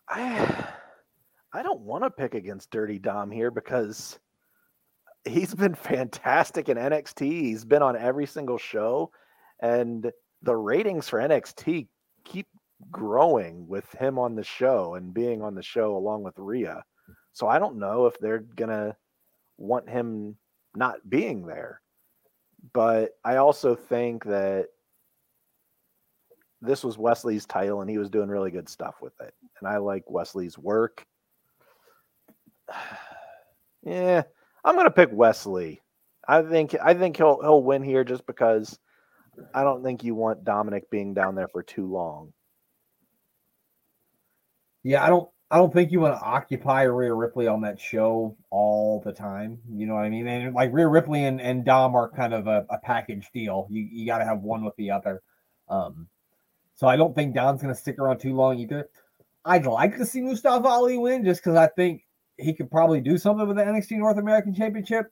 I 0.07 0.67
I 1.53 1.63
don't 1.63 1.79
want 1.79 2.03
to 2.03 2.11
pick 2.11 2.35
against 2.35 2.69
Dirty 2.69 2.99
Dom 2.99 3.31
here 3.31 3.49
because 3.49 4.19
he's 5.27 5.53
been 5.53 5.75
fantastic 5.75 6.69
in 6.69 6.77
NXT. 6.77 7.21
He's 7.21 7.65
been 7.65 7.81
on 7.81 7.95
every 7.95 8.25
single 8.25 8.57
show, 8.57 9.11
and 9.59 10.11
the 10.41 10.55
ratings 10.55 11.09
for 11.09 11.19
NXT 11.19 11.87
keep 12.25 12.47
growing 12.91 13.67
with 13.67 13.89
him 13.93 14.19
on 14.19 14.35
the 14.35 14.43
show 14.43 14.95
and 14.95 15.13
being 15.13 15.41
on 15.41 15.55
the 15.55 15.63
show 15.63 15.97
along 15.97 16.23
with 16.23 16.35
Rhea. 16.37 16.83
So 17.33 17.47
I 17.47 17.59
don't 17.59 17.79
know 17.79 18.05
if 18.05 18.19
they're 18.19 18.45
gonna 18.55 18.95
want 19.57 19.89
him 19.89 20.37
not 20.75 20.97
being 21.09 21.45
there. 21.45 21.81
But 22.73 23.11
I 23.23 23.37
also 23.37 23.75
think 23.75 24.23
that 24.25 24.67
this 26.61 26.83
was 26.83 26.97
Wes 26.97 27.23
Lee's 27.23 27.45
title 27.45 27.81
and 27.81 27.89
he 27.89 27.97
was 27.97 28.09
doing 28.09 28.29
really 28.29 28.51
good 28.51 28.69
stuff 28.69 28.95
with 29.01 29.13
it. 29.21 29.33
And 29.59 29.67
I 29.67 29.77
like 29.77 30.09
Wes 30.09 30.35
Lee's 30.35 30.57
work. 30.57 31.05
yeah, 33.83 34.23
I'm 34.67 34.75
gonna 34.75 34.91
pick 34.91 35.09
Wes 35.13 35.45
Lee. 35.45 35.81
I 36.27 36.41
think 36.41 36.75
I 36.83 36.93
think 36.93 37.15
he'll 37.15 37.41
he'll 37.41 37.63
win 37.63 37.83
here 37.83 38.03
just 38.03 38.25
because 38.27 38.77
I 39.53 39.63
don't 39.63 39.81
think 39.81 40.03
you 40.03 40.13
want 40.13 40.43
Dominic 40.43 40.89
being 40.89 41.13
down 41.13 41.35
there 41.35 41.47
for 41.47 41.63
too 41.63 41.87
long. 41.87 42.33
Yeah, 44.83 45.05
I 45.05 45.07
don't 45.07 45.29
I 45.49 45.57
don't 45.57 45.71
think 45.71 45.93
you 45.93 46.01
want 46.01 46.19
to 46.19 46.21
occupy 46.21 46.81
Rhea 46.81 47.13
Ripley 47.13 47.47
on 47.47 47.61
that 47.61 47.79
show 47.79 48.35
all 48.49 49.01
the 49.05 49.13
time. 49.13 49.59
You 49.71 49.87
know 49.87 49.93
what 49.93 50.03
I 50.03 50.09
mean? 50.09 50.27
And 50.27 50.53
like 50.53 50.73
Rhea 50.73 50.87
Ripley 50.87 51.23
and, 51.23 51.39
and 51.39 51.63
Dom 51.63 51.95
are 51.95 52.09
kind 52.09 52.33
of 52.33 52.47
a, 52.47 52.65
a 52.69 52.77
package 52.79 53.29
deal. 53.33 53.67
You 53.69 53.87
you 53.89 54.05
got 54.05 54.17
to 54.17 54.25
have 54.25 54.41
one 54.41 54.65
with 54.65 54.75
the 54.75 54.91
other. 54.91 55.21
Um, 55.69 56.09
so 56.75 56.87
I 56.87 56.97
don't 56.97 57.15
think 57.15 57.33
Dom's 57.33 57.61
going 57.61 57.73
to 57.73 57.79
stick 57.79 57.99
around 57.99 58.19
too 58.19 58.35
long 58.35 58.59
either. 58.59 58.89
I'd 59.45 59.65
like 59.65 59.95
to 59.95 60.05
see 60.05 60.19
Mustafa 60.19 60.67
Ali 60.67 60.97
win 60.97 61.23
just 61.23 61.41
because 61.41 61.55
I 61.55 61.67
think 61.67 62.03
he 62.37 62.53
could 62.53 62.69
probably 62.69 63.01
do 63.01 63.17
something 63.17 63.47
with 63.47 63.57
the 63.57 63.63
NXT 63.63 63.97
North 63.97 64.17
American 64.17 64.53
Championship. 64.53 65.11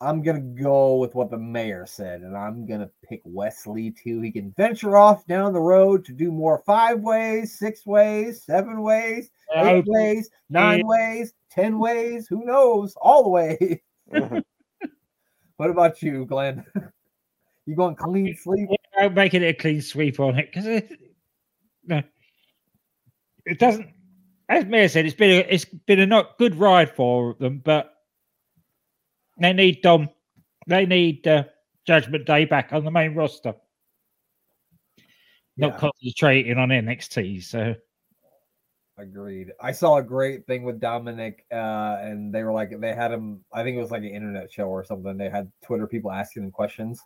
I'm 0.00 0.22
gonna 0.22 0.40
go 0.40 0.96
with 0.96 1.14
what 1.14 1.30
the 1.30 1.38
mayor 1.38 1.86
said, 1.86 2.22
and 2.22 2.36
I'm 2.36 2.66
gonna 2.66 2.90
pick 3.08 3.22
Wes 3.24 3.66
Lee 3.66 3.90
too. 3.90 4.20
He 4.20 4.30
can 4.30 4.52
venture 4.56 4.96
off 4.96 5.26
down 5.26 5.52
the 5.52 5.60
road 5.60 6.04
to 6.04 6.12
do 6.12 6.30
more 6.30 6.62
five 6.66 7.00
ways, 7.00 7.58
six 7.58 7.86
ways, 7.86 8.42
seven 8.44 8.82
ways, 8.82 9.30
eight 9.56 9.84
ways, 9.86 10.28
nine 10.50 10.86
ways, 10.86 11.32
ten 11.50 11.78
ways. 11.78 12.26
Who 12.28 12.44
knows? 12.44 12.94
All 13.00 13.22
the 13.22 13.30
ways. 13.30 13.78
Mm-hmm. 14.12 14.38
what 15.56 15.70
about 15.70 16.02
you, 16.02 16.26
Glenn? 16.26 16.62
you 17.66 17.74
going 17.74 17.96
clean 17.96 18.36
sweep? 18.36 18.68
I'm 18.98 19.14
making 19.14 19.42
it 19.42 19.46
a 19.46 19.54
clean 19.54 19.80
sweep 19.80 20.20
on 20.20 20.38
it 20.38 20.50
because 20.52 20.66
it, 20.66 20.90
no, 21.86 22.02
it 23.46 23.58
doesn't. 23.58 23.88
As 24.48 24.66
Mayor 24.66 24.88
said, 24.88 25.06
it's 25.06 25.14
been 25.14 25.30
a, 25.30 25.46
it's 25.48 25.64
been 25.64 26.00
a 26.00 26.06
not 26.06 26.38
good 26.38 26.54
ride 26.56 26.94
for 26.94 27.34
them, 27.40 27.62
but 27.64 27.94
they 29.38 29.52
need 29.52 29.84
um, 29.86 30.08
they 30.66 30.84
need 30.84 31.26
uh, 31.26 31.44
Judgment 31.86 32.26
Day 32.26 32.44
back 32.44 32.72
on 32.72 32.84
the 32.84 32.90
main 32.90 33.14
roster. 33.14 33.54
Not 35.56 35.72
yeah. 35.72 35.78
concentrating 35.78 36.58
on 36.58 36.68
NXT. 36.68 37.42
So 37.44 37.74
agreed. 38.98 39.52
I 39.60 39.72
saw 39.72 39.96
a 39.96 40.02
great 40.02 40.46
thing 40.46 40.62
with 40.64 40.80
Dominic, 40.80 41.46
uh, 41.50 41.98
and 42.00 42.34
they 42.34 42.42
were 42.42 42.52
like 42.52 42.78
they 42.78 42.94
had 42.94 43.12
him. 43.12 43.44
I 43.52 43.62
think 43.62 43.76
it 43.76 43.80
was 43.80 43.90
like 43.90 44.02
an 44.02 44.08
internet 44.08 44.52
show 44.52 44.64
or 44.64 44.84
something. 44.84 45.16
They 45.16 45.30
had 45.30 45.50
Twitter 45.64 45.86
people 45.86 46.12
asking 46.12 46.44
him 46.44 46.50
questions. 46.50 47.00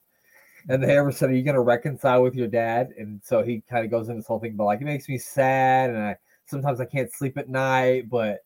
And 0.69 0.83
they 0.83 0.99
ever 0.99 1.13
said, 1.13 1.31
Are 1.31 1.35
you 1.35 1.45
gonna 1.45 1.63
reconcile 1.63 2.23
with 2.23 2.35
your 2.35 2.49
dad? 2.49 2.91
And 2.99 3.21
so 3.25 3.43
he 3.43 3.63
kind 3.71 3.85
of 3.85 3.91
goes 3.91 4.09
into 4.09 4.19
this 4.19 4.27
whole 4.27 4.41
thing, 4.41 4.57
but 4.57 4.65
like 4.65 4.81
it 4.81 4.85
makes 4.85 5.09
me 5.09 5.19
sad 5.19 5.91
and 5.91 5.99
I 5.99 6.17
sometimes 6.49 6.81
I 6.81 6.85
can't 6.85 7.13
sleep 7.13 7.39
at 7.39 7.49
night, 7.49 8.09
but 8.09 8.41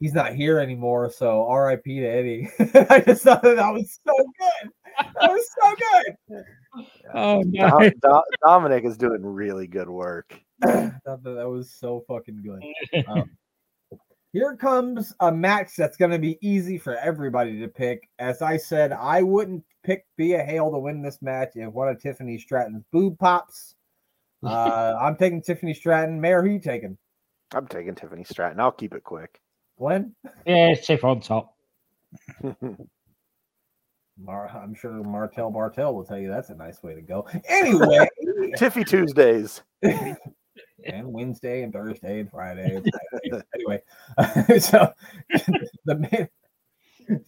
he's 0.00 0.14
not 0.14 0.34
here 0.34 0.58
anymore. 0.58 1.10
So 1.10 1.48
RIP 1.52 1.84
to 1.84 2.06
Eddie. 2.06 2.48
I 2.90 3.00
just 3.00 3.22
thought 3.22 3.42
that, 3.42 3.56
that 3.56 3.72
was 3.72 3.98
so 4.06 4.14
good. 4.16 4.70
That 5.20 5.30
was 5.30 5.48
so 5.60 5.74
good. 5.74 6.44
Oh 7.14 7.42
no. 7.44 7.90
Dom- 8.00 8.22
Dominic 8.42 8.86
is 8.86 8.96
doing 8.96 9.20
really 9.22 9.66
good 9.66 9.90
work. 9.90 10.40
that, 10.60 11.02
that 11.04 11.22
was 11.22 11.70
so 11.70 12.02
fucking 12.08 12.42
good. 12.42 13.04
Um, 13.06 13.28
here 14.32 14.56
comes 14.56 15.14
a 15.20 15.30
match 15.30 15.76
that's 15.76 15.98
going 15.98 16.12
to 16.12 16.18
be 16.18 16.38
easy 16.40 16.78
for 16.78 16.96
everybody 16.96 17.60
to 17.60 17.68
pick. 17.68 18.08
As 18.18 18.40
I 18.40 18.56
said, 18.56 18.92
I 18.92 19.22
wouldn't 19.22 19.62
pick 19.84 20.06
Thea 20.16 20.42
Hale 20.42 20.70
to 20.70 20.78
win 20.78 21.02
this 21.02 21.20
match 21.20 21.50
if 21.56 21.70
one 21.74 21.88
of 21.88 22.00
Tiffany 22.00 22.38
Stratton's 22.38 22.84
boob 22.90 23.18
pops. 23.18 23.74
Uh, 24.44 24.98
I'm 25.00 25.14
taking 25.14 25.40
Tiffany 25.40 25.72
Stratton. 25.72 26.20
Mayor, 26.20 26.42
who 26.42 26.50
you 26.50 26.58
taking? 26.58 26.98
I'm 27.54 27.66
taking 27.66 27.94
Tiffany 27.94 28.24
Stratton. 28.24 28.60
I'll 28.60 28.72
keep 28.72 28.94
it 28.94 29.04
quick. 29.04 29.40
Glenn? 29.78 30.14
Yeah, 30.46 30.74
Tiff 30.74 31.04
on 31.04 31.20
top. 31.20 31.54
Mar- 34.18 34.48
I'm 34.48 34.74
sure 34.74 35.02
Martel 35.02 35.50
Bartel 35.50 35.94
will 35.94 36.04
tell 36.04 36.18
you 36.18 36.28
that's 36.28 36.50
a 36.50 36.54
nice 36.54 36.82
way 36.82 36.94
to 36.94 37.02
go. 37.02 37.26
Anyway, 37.48 38.08
Tiffy 38.56 38.86
Tuesdays. 38.86 39.62
and 39.82 40.16
Wednesday 41.06 41.62
and 41.62 41.72
Thursday 41.72 42.20
and 42.20 42.30
Friday. 42.30 42.76
And 42.76 43.42
anyway, 43.54 43.82
so 44.58 44.92
the 45.86 45.96
main 45.96 46.28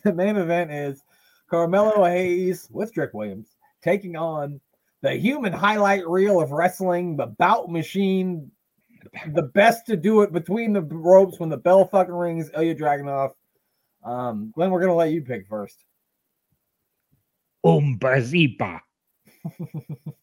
the 0.04 0.12
main 0.12 0.36
event 0.36 0.70
is 0.70 1.02
Carmelo 1.48 2.04
Hayes 2.04 2.68
with 2.70 2.92
Trick 2.92 3.14
Williams 3.14 3.56
taking 3.82 4.16
on 4.16 4.60
the 5.02 5.14
human 5.14 5.52
highlight 5.52 6.08
reel 6.08 6.40
of 6.40 6.50
wrestling, 6.52 7.16
the 7.16 7.26
bout 7.26 7.70
machine, 7.70 8.50
the 9.32 9.42
best 9.42 9.86
to 9.86 9.96
do 9.96 10.22
it 10.22 10.32
between 10.32 10.72
the 10.72 10.82
ropes 10.82 11.38
when 11.38 11.48
the 11.48 11.56
bell 11.56 11.84
fucking 11.86 12.14
rings, 12.14 12.50
Ilya 12.56 12.74
Dragunov. 12.74 13.32
Um, 14.02 14.52
Glenn, 14.54 14.70
we're 14.70 14.80
gonna 14.80 14.94
let 14.94 15.12
you 15.12 15.22
pick 15.22 15.46
first. 15.48 15.84
Umbaziba. 17.64 18.80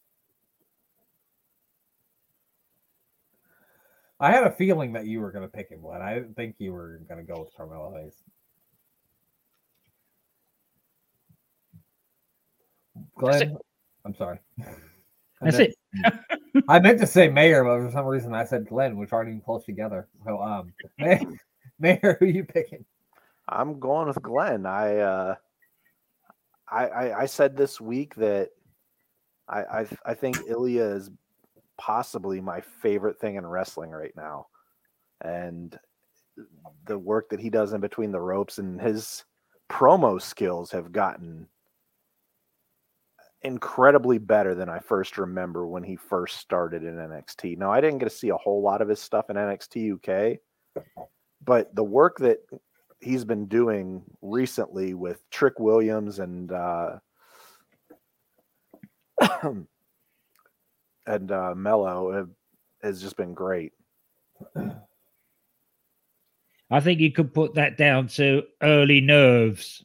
I 4.21 4.31
had 4.31 4.43
a 4.43 4.51
feeling 4.51 4.93
that 4.93 5.07
you 5.07 5.19
were 5.19 5.31
going 5.31 5.45
to 5.45 5.51
pick 5.51 5.69
him, 5.69 5.81
Glenn. 5.81 6.03
I 6.03 6.13
didn't 6.13 6.35
think 6.35 6.55
you 6.59 6.73
were 6.73 7.01
going 7.09 7.25
to 7.25 7.25
go 7.25 7.39
with 7.39 7.49
Carmelo 7.57 7.91
Hayes. 7.95 8.21
Glenn, 13.17 13.57
I'm 14.05 14.13
sorry. 14.13 14.37
That's 15.41 15.59
it. 15.59 15.75
I 16.67 16.79
meant 16.79 16.99
to 16.99 17.07
say 17.07 17.29
Mayor, 17.29 17.63
but 17.63 17.85
for 17.85 17.91
some 17.91 18.05
reason 18.05 18.33
I 18.33 18.45
said 18.45 18.67
Glenn, 18.67 18.97
which 18.97 19.13
aren't 19.13 19.29
even 19.29 19.41
close 19.41 19.63
together. 19.63 20.07
So, 20.25 20.41
um, 20.41 20.73
Mayor, 21.79 22.17
who 22.19 22.25
are 22.25 22.29
you 22.29 22.43
picking? 22.43 22.85
I'm 23.49 23.79
going 23.79 24.07
with 24.07 24.21
Glenn. 24.21 24.65
I, 24.65 24.97
uh, 24.97 25.35
I, 26.69 26.85
I, 26.87 27.19
I 27.21 27.25
said 27.25 27.57
this 27.57 27.81
week 27.81 28.15
that 28.15 28.49
I, 29.49 29.59
I, 29.61 29.87
I 30.05 30.13
think 30.13 30.37
Ilya 30.47 30.83
is 30.83 31.11
possibly 31.77 32.39
my 32.39 32.61
favorite 32.61 33.19
thing 33.19 33.35
in 33.35 33.45
wrestling 33.45 33.91
right 33.91 34.13
now. 34.15 34.47
And 35.21 35.77
the 36.85 36.97
work 36.97 37.29
that 37.29 37.39
he 37.39 37.49
does 37.49 37.73
in 37.73 37.81
between 37.81 38.11
the 38.11 38.21
ropes 38.21 38.57
and 38.57 38.79
his 38.79 39.25
promo 39.69 40.21
skills 40.21 40.71
have 40.71 40.91
gotten 40.91 41.47
incredibly 43.43 44.17
better 44.17 44.53
than 44.53 44.69
I 44.69 44.79
first 44.79 45.17
remember 45.17 45.67
when 45.67 45.83
he 45.83 45.95
first 45.95 46.37
started 46.37 46.83
in 46.83 46.95
NXT. 46.95 47.57
Now, 47.57 47.71
I 47.71 47.81
didn't 47.81 47.99
get 47.99 48.05
to 48.05 48.15
see 48.15 48.29
a 48.29 48.37
whole 48.37 48.61
lot 48.61 48.81
of 48.81 48.89
his 48.89 48.99
stuff 48.99 49.29
in 49.29 49.35
NXT 49.35 49.95
UK, 49.95 50.39
but 51.43 51.73
the 51.75 51.83
work 51.83 52.17
that 52.19 52.39
he's 52.99 53.25
been 53.25 53.47
doing 53.47 54.03
recently 54.21 54.93
with 54.93 55.27
Trick 55.31 55.59
Williams 55.59 56.19
and 56.19 56.51
uh, 56.51 56.97
and 59.43 61.31
uh, 61.31 61.55
Mello 61.55 62.13
have, 62.13 62.29
has 62.83 63.01
just 63.01 63.17
been 63.17 63.33
great. 63.33 63.73
I 66.69 66.79
think 66.79 66.99
you 66.99 67.11
could 67.11 67.33
put 67.33 67.55
that 67.55 67.77
down 67.77 68.07
to 68.09 68.43
early 68.61 69.01
nerves. 69.01 69.83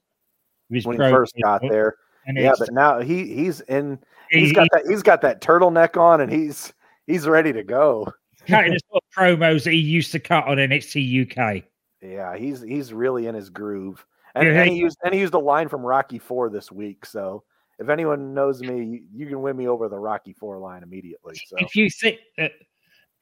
When 0.69 0.83
he 0.83 0.97
first 0.97 1.35
got 1.43 1.63
there, 1.63 1.97
yeah, 2.35 2.53
but 2.59 2.73
now 2.73 3.01
he 3.01 3.35
he's 3.35 3.61
in. 3.63 3.99
He's 4.31 4.49
he, 4.49 4.55
got 4.55 4.69
that. 4.73 4.85
He's 4.89 5.03
got 5.03 5.23
that 5.23 5.41
turtleneck 5.41 6.01
on, 6.01 6.21
and 6.21 6.33
he's 6.33 6.73
he's 7.07 7.27
ready 7.27 7.53
to 7.53 7.63
go. 7.63 8.13
Cutting 8.47 8.73
the 8.73 8.81
sort 8.91 9.03
of 9.03 9.17
promos 9.17 9.65
that 9.65 9.73
he 9.73 9.79
used 9.79 10.13
to 10.13 10.21
cut 10.21 10.47
on 10.47 10.57
NXT 10.59 11.31
UK. 11.31 11.65
Yeah, 12.01 12.37
he's 12.37 12.63
he's 12.63 12.93
really 12.93 13.27
in 13.27 13.35
his 13.35 13.51
groove, 13.51 14.05
and, 14.35 14.47
yeah, 14.47 14.63
and 14.63 14.71
he 14.71 14.77
used 14.77 14.99
and 15.05 15.15
he 15.15 15.21
used 15.21 15.35
a 15.35 15.39
line 15.39 15.69
from 15.69 15.83
Rocky 15.83 16.19
Four 16.19 16.51
this 16.51 16.71
week. 16.71 17.07
So 17.07 17.43
if 17.79 17.89
anyone 17.89 18.35
knows 18.35 18.61
me, 18.61 19.03
you 19.15 19.27
can 19.27 19.43
win 19.43 19.57
me 19.57 19.69
over 19.69 19.89
the 19.89 19.99
Rocky 19.99 20.33
Four 20.33 20.59
line 20.59 20.83
immediately. 20.83 21.37
So 21.47 21.57
if 21.59 21.75
you 21.75 21.91
think 21.91 22.19
that 22.39 22.53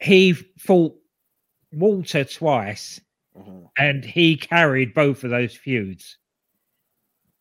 he 0.01 0.33
fought 0.33 0.95
Walter 1.73 2.25
twice, 2.25 3.01
mm-hmm. 3.37 3.67
and 3.79 4.05
he 4.05 4.37
carried 4.37 4.95
both 4.95 5.25
of 5.25 5.31
those 5.31 5.55
feuds 5.55 6.19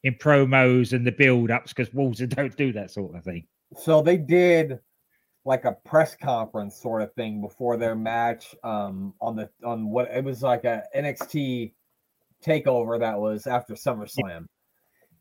in 0.04 0.16
promos 0.16 0.94
and 0.94 1.08
the 1.08 1.12
build 1.12 1.50
ups 1.50 1.74
because 1.74 1.94
Walter 1.94 2.26
don't 2.28 2.56
do 2.56 2.74
that 2.74 2.92
sort 2.92 3.16
of 3.16 3.24
thing. 3.24 3.46
So 3.78 4.02
they 4.02 4.18
did 4.18 4.80
like 5.46 5.66
a 5.66 5.74
press 5.86 6.16
conference 6.16 6.80
sort 6.80 7.02
of 7.02 7.14
thing 7.14 7.42
before 7.42 7.76
their 7.76 7.96
match 7.96 8.56
um 8.64 9.14
on 9.20 9.36
the 9.36 9.50
on 9.64 9.90
what 9.90 10.10
it 10.10 10.24
was 10.24 10.42
like 10.42 10.64
a 10.64 10.84
NXT 10.96 11.74
takeover 12.46 13.00
that 13.00 13.20
was 13.20 13.48
after 13.48 13.74
SummerSlam. 13.74 14.46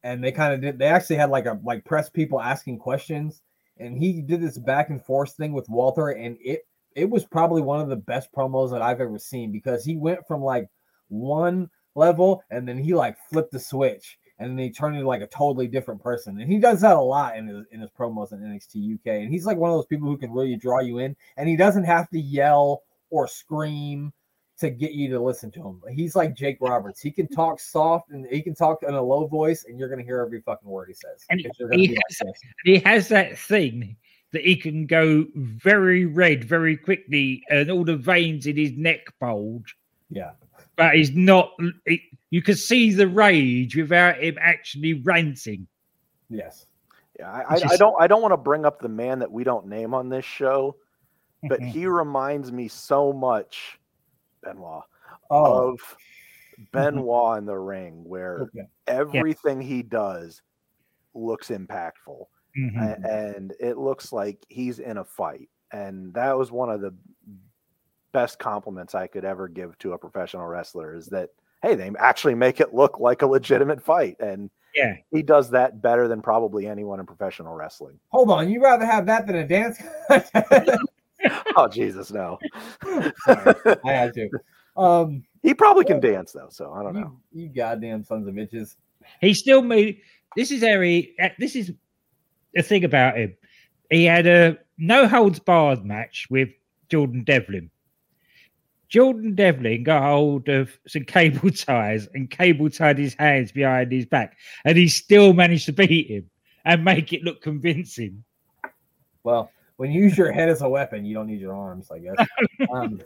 And 0.04 0.22
they 0.22 0.32
kind 0.32 0.52
of 0.54 0.60
did 0.60 0.78
they 0.78 0.86
actually 0.86 1.16
had 1.16 1.30
like 1.30 1.46
a 1.46 1.58
like 1.64 1.84
press 1.84 2.10
people 2.10 2.40
asking 2.40 2.78
questions 2.78 3.40
and 3.78 3.96
he 3.96 4.20
did 4.20 4.40
this 4.40 4.58
back 4.58 4.90
and 4.90 5.04
forth 5.04 5.32
thing 5.32 5.52
with 5.52 5.68
Walter 5.68 6.10
and 6.10 6.36
it 6.40 6.66
it 6.94 7.08
was 7.08 7.24
probably 7.24 7.62
one 7.62 7.80
of 7.80 7.88
the 7.88 7.96
best 7.96 8.30
promos 8.32 8.70
that 8.70 8.82
I've 8.82 9.00
ever 9.00 9.18
seen 9.18 9.50
because 9.50 9.84
he 9.84 9.96
went 9.96 10.26
from 10.26 10.42
like 10.42 10.68
one 11.08 11.70
level 11.94 12.42
and 12.50 12.68
then 12.68 12.78
he 12.78 12.94
like 12.94 13.16
flipped 13.30 13.52
the 13.52 13.60
switch 13.60 14.18
and 14.42 14.58
then 14.58 14.64
he 14.64 14.70
turned 14.70 14.96
into 14.96 15.06
like 15.06 15.22
a 15.22 15.26
totally 15.26 15.68
different 15.68 16.02
person. 16.02 16.40
And 16.40 16.50
he 16.50 16.58
does 16.58 16.80
that 16.80 16.96
a 16.96 17.00
lot 17.00 17.36
in 17.36 17.46
his 17.46 17.64
in 17.70 17.80
his 17.80 17.90
promos 17.90 18.32
in 18.32 18.40
NXT 18.40 18.94
UK. 18.94 19.22
And 19.22 19.32
he's 19.32 19.46
like 19.46 19.56
one 19.56 19.70
of 19.70 19.76
those 19.76 19.86
people 19.86 20.08
who 20.08 20.16
can 20.16 20.32
really 20.32 20.56
draw 20.56 20.80
you 20.80 20.98
in, 20.98 21.16
and 21.36 21.48
he 21.48 21.56
doesn't 21.56 21.84
have 21.84 22.08
to 22.10 22.20
yell 22.20 22.82
or 23.10 23.28
scream 23.28 24.12
to 24.58 24.70
get 24.70 24.92
you 24.92 25.08
to 25.10 25.20
listen 25.20 25.50
to 25.52 25.60
him. 25.60 25.80
He's 25.90 26.14
like 26.14 26.34
Jake 26.34 26.58
Roberts. 26.60 27.00
He 27.00 27.10
can 27.10 27.26
talk 27.28 27.58
soft 27.60 28.10
and 28.10 28.26
he 28.26 28.42
can 28.42 28.54
talk 28.54 28.82
in 28.82 28.94
a 28.94 29.02
low 29.02 29.26
voice, 29.26 29.64
and 29.68 29.78
you're 29.78 29.88
gonna 29.88 30.02
hear 30.02 30.20
every 30.20 30.40
fucking 30.40 30.68
word 30.68 30.88
he 30.88 30.94
says. 30.94 31.24
And 31.30 31.40
he 31.72 31.88
has, 31.88 32.22
like 32.24 32.34
he 32.64 32.78
has 32.78 33.08
that 33.08 33.38
thing 33.38 33.96
that 34.32 34.44
he 34.44 34.56
can 34.56 34.86
go 34.86 35.26
very 35.34 36.06
red 36.06 36.44
very 36.44 36.76
quickly, 36.76 37.42
and 37.50 37.70
all 37.70 37.84
the 37.84 37.96
veins 37.96 38.46
in 38.46 38.56
his 38.56 38.72
neck 38.72 39.06
bulge. 39.20 39.76
Yeah 40.10 40.32
but 40.76 40.94
he's 40.94 41.12
not. 41.12 41.52
It, 41.86 42.00
you 42.30 42.42
can 42.42 42.56
see 42.56 42.92
the 42.92 43.08
rage 43.08 43.76
without 43.76 44.22
him 44.22 44.38
actually 44.40 44.94
ranting. 44.94 45.66
Yes. 46.30 46.66
Yeah, 47.18 47.30
I, 47.30 47.56
I, 47.56 47.60
I 47.72 47.76
don't. 47.76 47.94
I 48.00 48.06
don't 48.06 48.22
want 48.22 48.32
to 48.32 48.38
bring 48.38 48.64
up 48.64 48.80
the 48.80 48.88
man 48.88 49.18
that 49.18 49.30
we 49.30 49.44
don't 49.44 49.66
name 49.66 49.92
on 49.92 50.08
this 50.08 50.24
show, 50.24 50.76
but 51.42 51.60
he 51.60 51.86
reminds 51.86 52.50
me 52.50 52.68
so 52.68 53.12
much, 53.12 53.78
Benoit, 54.42 54.84
oh. 55.30 55.72
of 55.72 55.96
Benoit 56.72 57.38
in 57.38 57.44
the 57.44 57.58
ring, 57.58 58.02
where 58.04 58.42
okay. 58.42 58.66
everything 58.86 59.60
yeah. 59.60 59.68
he 59.68 59.82
does 59.82 60.40
looks 61.14 61.48
impactful, 61.48 62.24
mm-hmm. 62.58 63.04
and 63.04 63.52
it 63.60 63.76
looks 63.76 64.10
like 64.10 64.44
he's 64.48 64.78
in 64.78 64.96
a 64.96 65.04
fight. 65.04 65.50
And 65.70 66.12
that 66.14 66.36
was 66.36 66.50
one 66.50 66.70
of 66.70 66.80
the 66.80 66.94
best 68.12 68.38
compliments 68.38 68.94
I 68.94 69.06
could 69.06 69.24
ever 69.24 69.48
give 69.48 69.78
to 69.78 69.92
a 69.92 69.98
professional 69.98 70.46
wrestler 70.46 70.94
is 70.94 71.06
that 71.06 71.30
hey, 71.62 71.74
they 71.76 71.90
actually 71.98 72.34
make 72.34 72.60
it 72.60 72.74
look 72.74 72.98
like 72.98 73.22
a 73.22 73.26
legitimate 73.26 73.82
fight, 73.82 74.16
and 74.20 74.50
yeah, 74.74 74.96
he 75.10 75.22
does 75.22 75.50
that 75.50 75.80
better 75.80 76.08
than 76.08 76.20
probably 76.20 76.66
anyone 76.66 77.00
in 77.00 77.06
professional 77.06 77.54
wrestling. 77.54 77.98
Hold 78.08 78.30
on, 78.30 78.50
you 78.50 78.62
rather 78.62 78.84
have 78.84 79.06
that 79.06 79.26
than 79.26 79.36
a 79.36 79.46
dance? 79.46 79.80
oh 81.56 81.68
Jesus, 81.68 82.10
no! 82.10 82.38
Sorry, 83.24 83.54
I 83.84 83.92
had 83.92 84.14
to. 84.14 84.28
Um, 84.76 85.24
he 85.42 85.54
probably 85.54 85.84
can 85.84 86.00
dance 86.00 86.32
though, 86.32 86.48
so 86.50 86.72
I 86.72 86.82
don't 86.82 86.94
you, 86.94 87.00
know. 87.00 87.20
You 87.32 87.48
goddamn 87.48 88.04
sons 88.04 88.26
of 88.26 88.34
bitches. 88.34 88.76
He 89.20 89.34
still 89.34 89.62
made. 89.62 90.00
This 90.36 90.50
is 90.50 90.62
Harry. 90.62 91.14
Uh, 91.20 91.28
this 91.38 91.54
is 91.54 91.72
the 92.54 92.62
thing 92.62 92.84
about 92.84 93.16
him. 93.16 93.34
He 93.90 94.04
had 94.04 94.26
a 94.26 94.58
no 94.78 95.06
holds 95.06 95.38
barred 95.38 95.84
match 95.84 96.26
with 96.30 96.48
Jordan 96.88 97.24
Devlin. 97.24 97.70
Jordan 98.92 99.34
Devlin 99.34 99.84
got 99.84 100.02
hold 100.02 100.50
of 100.50 100.78
some 100.86 101.04
cable 101.04 101.50
ties 101.56 102.06
and 102.12 102.28
cable 102.28 102.68
tied 102.68 102.98
his 102.98 103.14
hands 103.14 103.50
behind 103.50 103.90
his 103.90 104.04
back, 104.04 104.36
and 104.66 104.76
he 104.76 104.86
still 104.86 105.32
managed 105.32 105.64
to 105.64 105.72
beat 105.72 106.08
him 106.08 106.28
and 106.66 106.84
make 106.84 107.10
it 107.14 107.22
look 107.22 107.40
convincing. 107.40 108.22
Well, 109.24 109.50
when 109.76 109.92
you 109.92 110.02
use 110.02 110.18
your 110.18 110.30
head 110.30 110.50
as 110.50 110.60
a 110.60 110.68
weapon, 110.68 111.06
you 111.06 111.14
don't 111.14 111.26
need 111.26 111.40
your 111.40 111.54
arms, 111.54 111.90
I 111.90 112.00
guess. 112.00 112.16
um, 112.70 113.00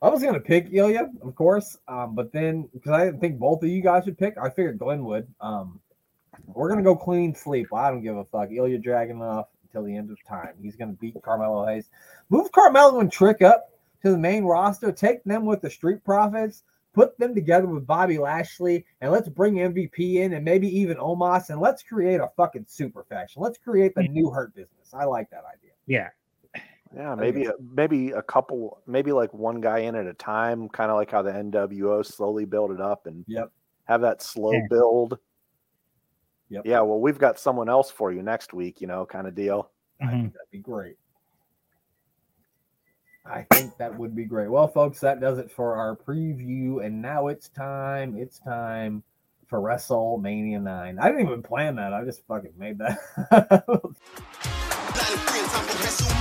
I 0.00 0.08
was 0.08 0.22
gonna 0.22 0.38
pick 0.38 0.68
Ilya, 0.70 1.10
of 1.20 1.34
course, 1.34 1.76
um, 1.88 2.14
but 2.14 2.30
then 2.30 2.68
because 2.72 2.92
I 2.92 3.06
didn't 3.06 3.18
think 3.18 3.40
both 3.40 3.64
of 3.64 3.68
you 3.68 3.82
guys 3.82 4.04
would 4.06 4.16
pick, 4.16 4.38
I 4.40 4.50
figured 4.50 4.78
Glenn 4.78 5.04
would. 5.04 5.26
Um, 5.40 5.80
we're 6.46 6.68
gonna 6.68 6.84
go 6.84 6.94
clean 6.94 7.34
sleep. 7.34 7.74
I 7.74 7.90
don't 7.90 8.02
give 8.02 8.16
a 8.16 8.24
fuck. 8.26 8.52
Ilya 8.52 8.78
Dragunov 8.78 9.46
until 9.64 9.82
the 9.82 9.96
end 9.96 10.12
of 10.12 10.18
time. 10.28 10.54
He's 10.62 10.76
gonna 10.76 10.92
beat 10.92 11.20
Carmelo 11.24 11.66
Hayes. 11.66 11.90
Move 12.30 12.52
Carmelo 12.52 13.00
and 13.00 13.10
Trick 13.10 13.42
up 13.42 13.72
to 14.02 14.10
the 14.10 14.18
main 14.18 14.44
roster, 14.44 14.92
take 14.92 15.24
them 15.24 15.44
with 15.44 15.60
the 15.60 15.70
Street 15.70 16.04
Profits, 16.04 16.62
put 16.92 17.18
them 17.18 17.34
together 17.34 17.66
with 17.66 17.86
Bobby 17.86 18.18
Lashley, 18.18 18.84
and 19.00 19.12
let's 19.12 19.28
bring 19.28 19.54
MVP 19.54 20.14
in 20.16 20.32
and 20.32 20.44
maybe 20.44 20.68
even 20.78 20.96
Omos, 20.96 21.50
and 21.50 21.60
let's 21.60 21.82
create 21.82 22.20
a 22.20 22.30
fucking 22.36 22.64
super 22.66 23.04
faction. 23.04 23.42
Let's 23.42 23.58
create 23.58 23.94
the 23.94 24.04
new 24.04 24.30
Hurt 24.30 24.54
business. 24.54 24.94
I 24.94 25.04
like 25.04 25.30
that 25.30 25.44
idea. 25.44 25.72
Yeah. 25.86 26.08
Yeah, 26.94 27.14
maybe 27.14 27.44
a, 27.44 27.52
maybe 27.74 28.12
a 28.12 28.22
couple, 28.22 28.80
maybe 28.86 29.12
like 29.12 29.34
one 29.34 29.60
guy 29.60 29.80
in 29.80 29.94
at 29.94 30.06
a 30.06 30.14
time, 30.14 30.68
kind 30.68 30.90
of 30.90 30.96
like 30.96 31.10
how 31.10 31.20
the 31.20 31.30
NWO 31.30 32.06
slowly 32.06 32.46
build 32.46 32.70
it 32.70 32.80
up 32.80 33.06
and 33.06 33.24
yep. 33.26 33.50
have 33.84 34.00
that 34.00 34.22
slow 34.22 34.52
yeah. 34.52 34.60
build. 34.70 35.18
Yep. 36.48 36.62
Yeah, 36.64 36.80
well, 36.80 37.00
we've 37.00 37.18
got 37.18 37.38
someone 37.38 37.68
else 37.68 37.90
for 37.90 38.12
you 38.12 38.22
next 38.22 38.54
week, 38.54 38.80
you 38.80 38.86
know, 38.86 39.04
kind 39.04 39.26
of 39.26 39.34
deal. 39.34 39.70
Mm-hmm. 40.02 40.22
That'd 40.22 40.50
be 40.50 40.58
great. 40.58 40.96
I 43.28 43.46
think 43.52 43.76
that 43.78 43.98
would 43.98 44.14
be 44.14 44.24
great. 44.24 44.48
Well, 44.50 44.68
folks, 44.68 45.00
that 45.00 45.20
does 45.20 45.38
it 45.38 45.50
for 45.50 45.74
our 45.74 45.96
preview. 45.96 46.84
And 46.84 47.02
now 47.02 47.28
it's 47.28 47.48
time. 47.48 48.16
It's 48.16 48.38
time 48.38 49.02
for 49.46 49.60
WrestleMania 49.60 50.62
9. 50.62 50.98
I 50.98 51.06
didn't 51.08 51.26
even 51.26 51.42
plan 51.42 51.76
that. 51.76 51.92
I 51.92 52.04
just 52.04 52.26
fucking 52.26 52.54
made 52.58 52.78
that. 52.78 53.64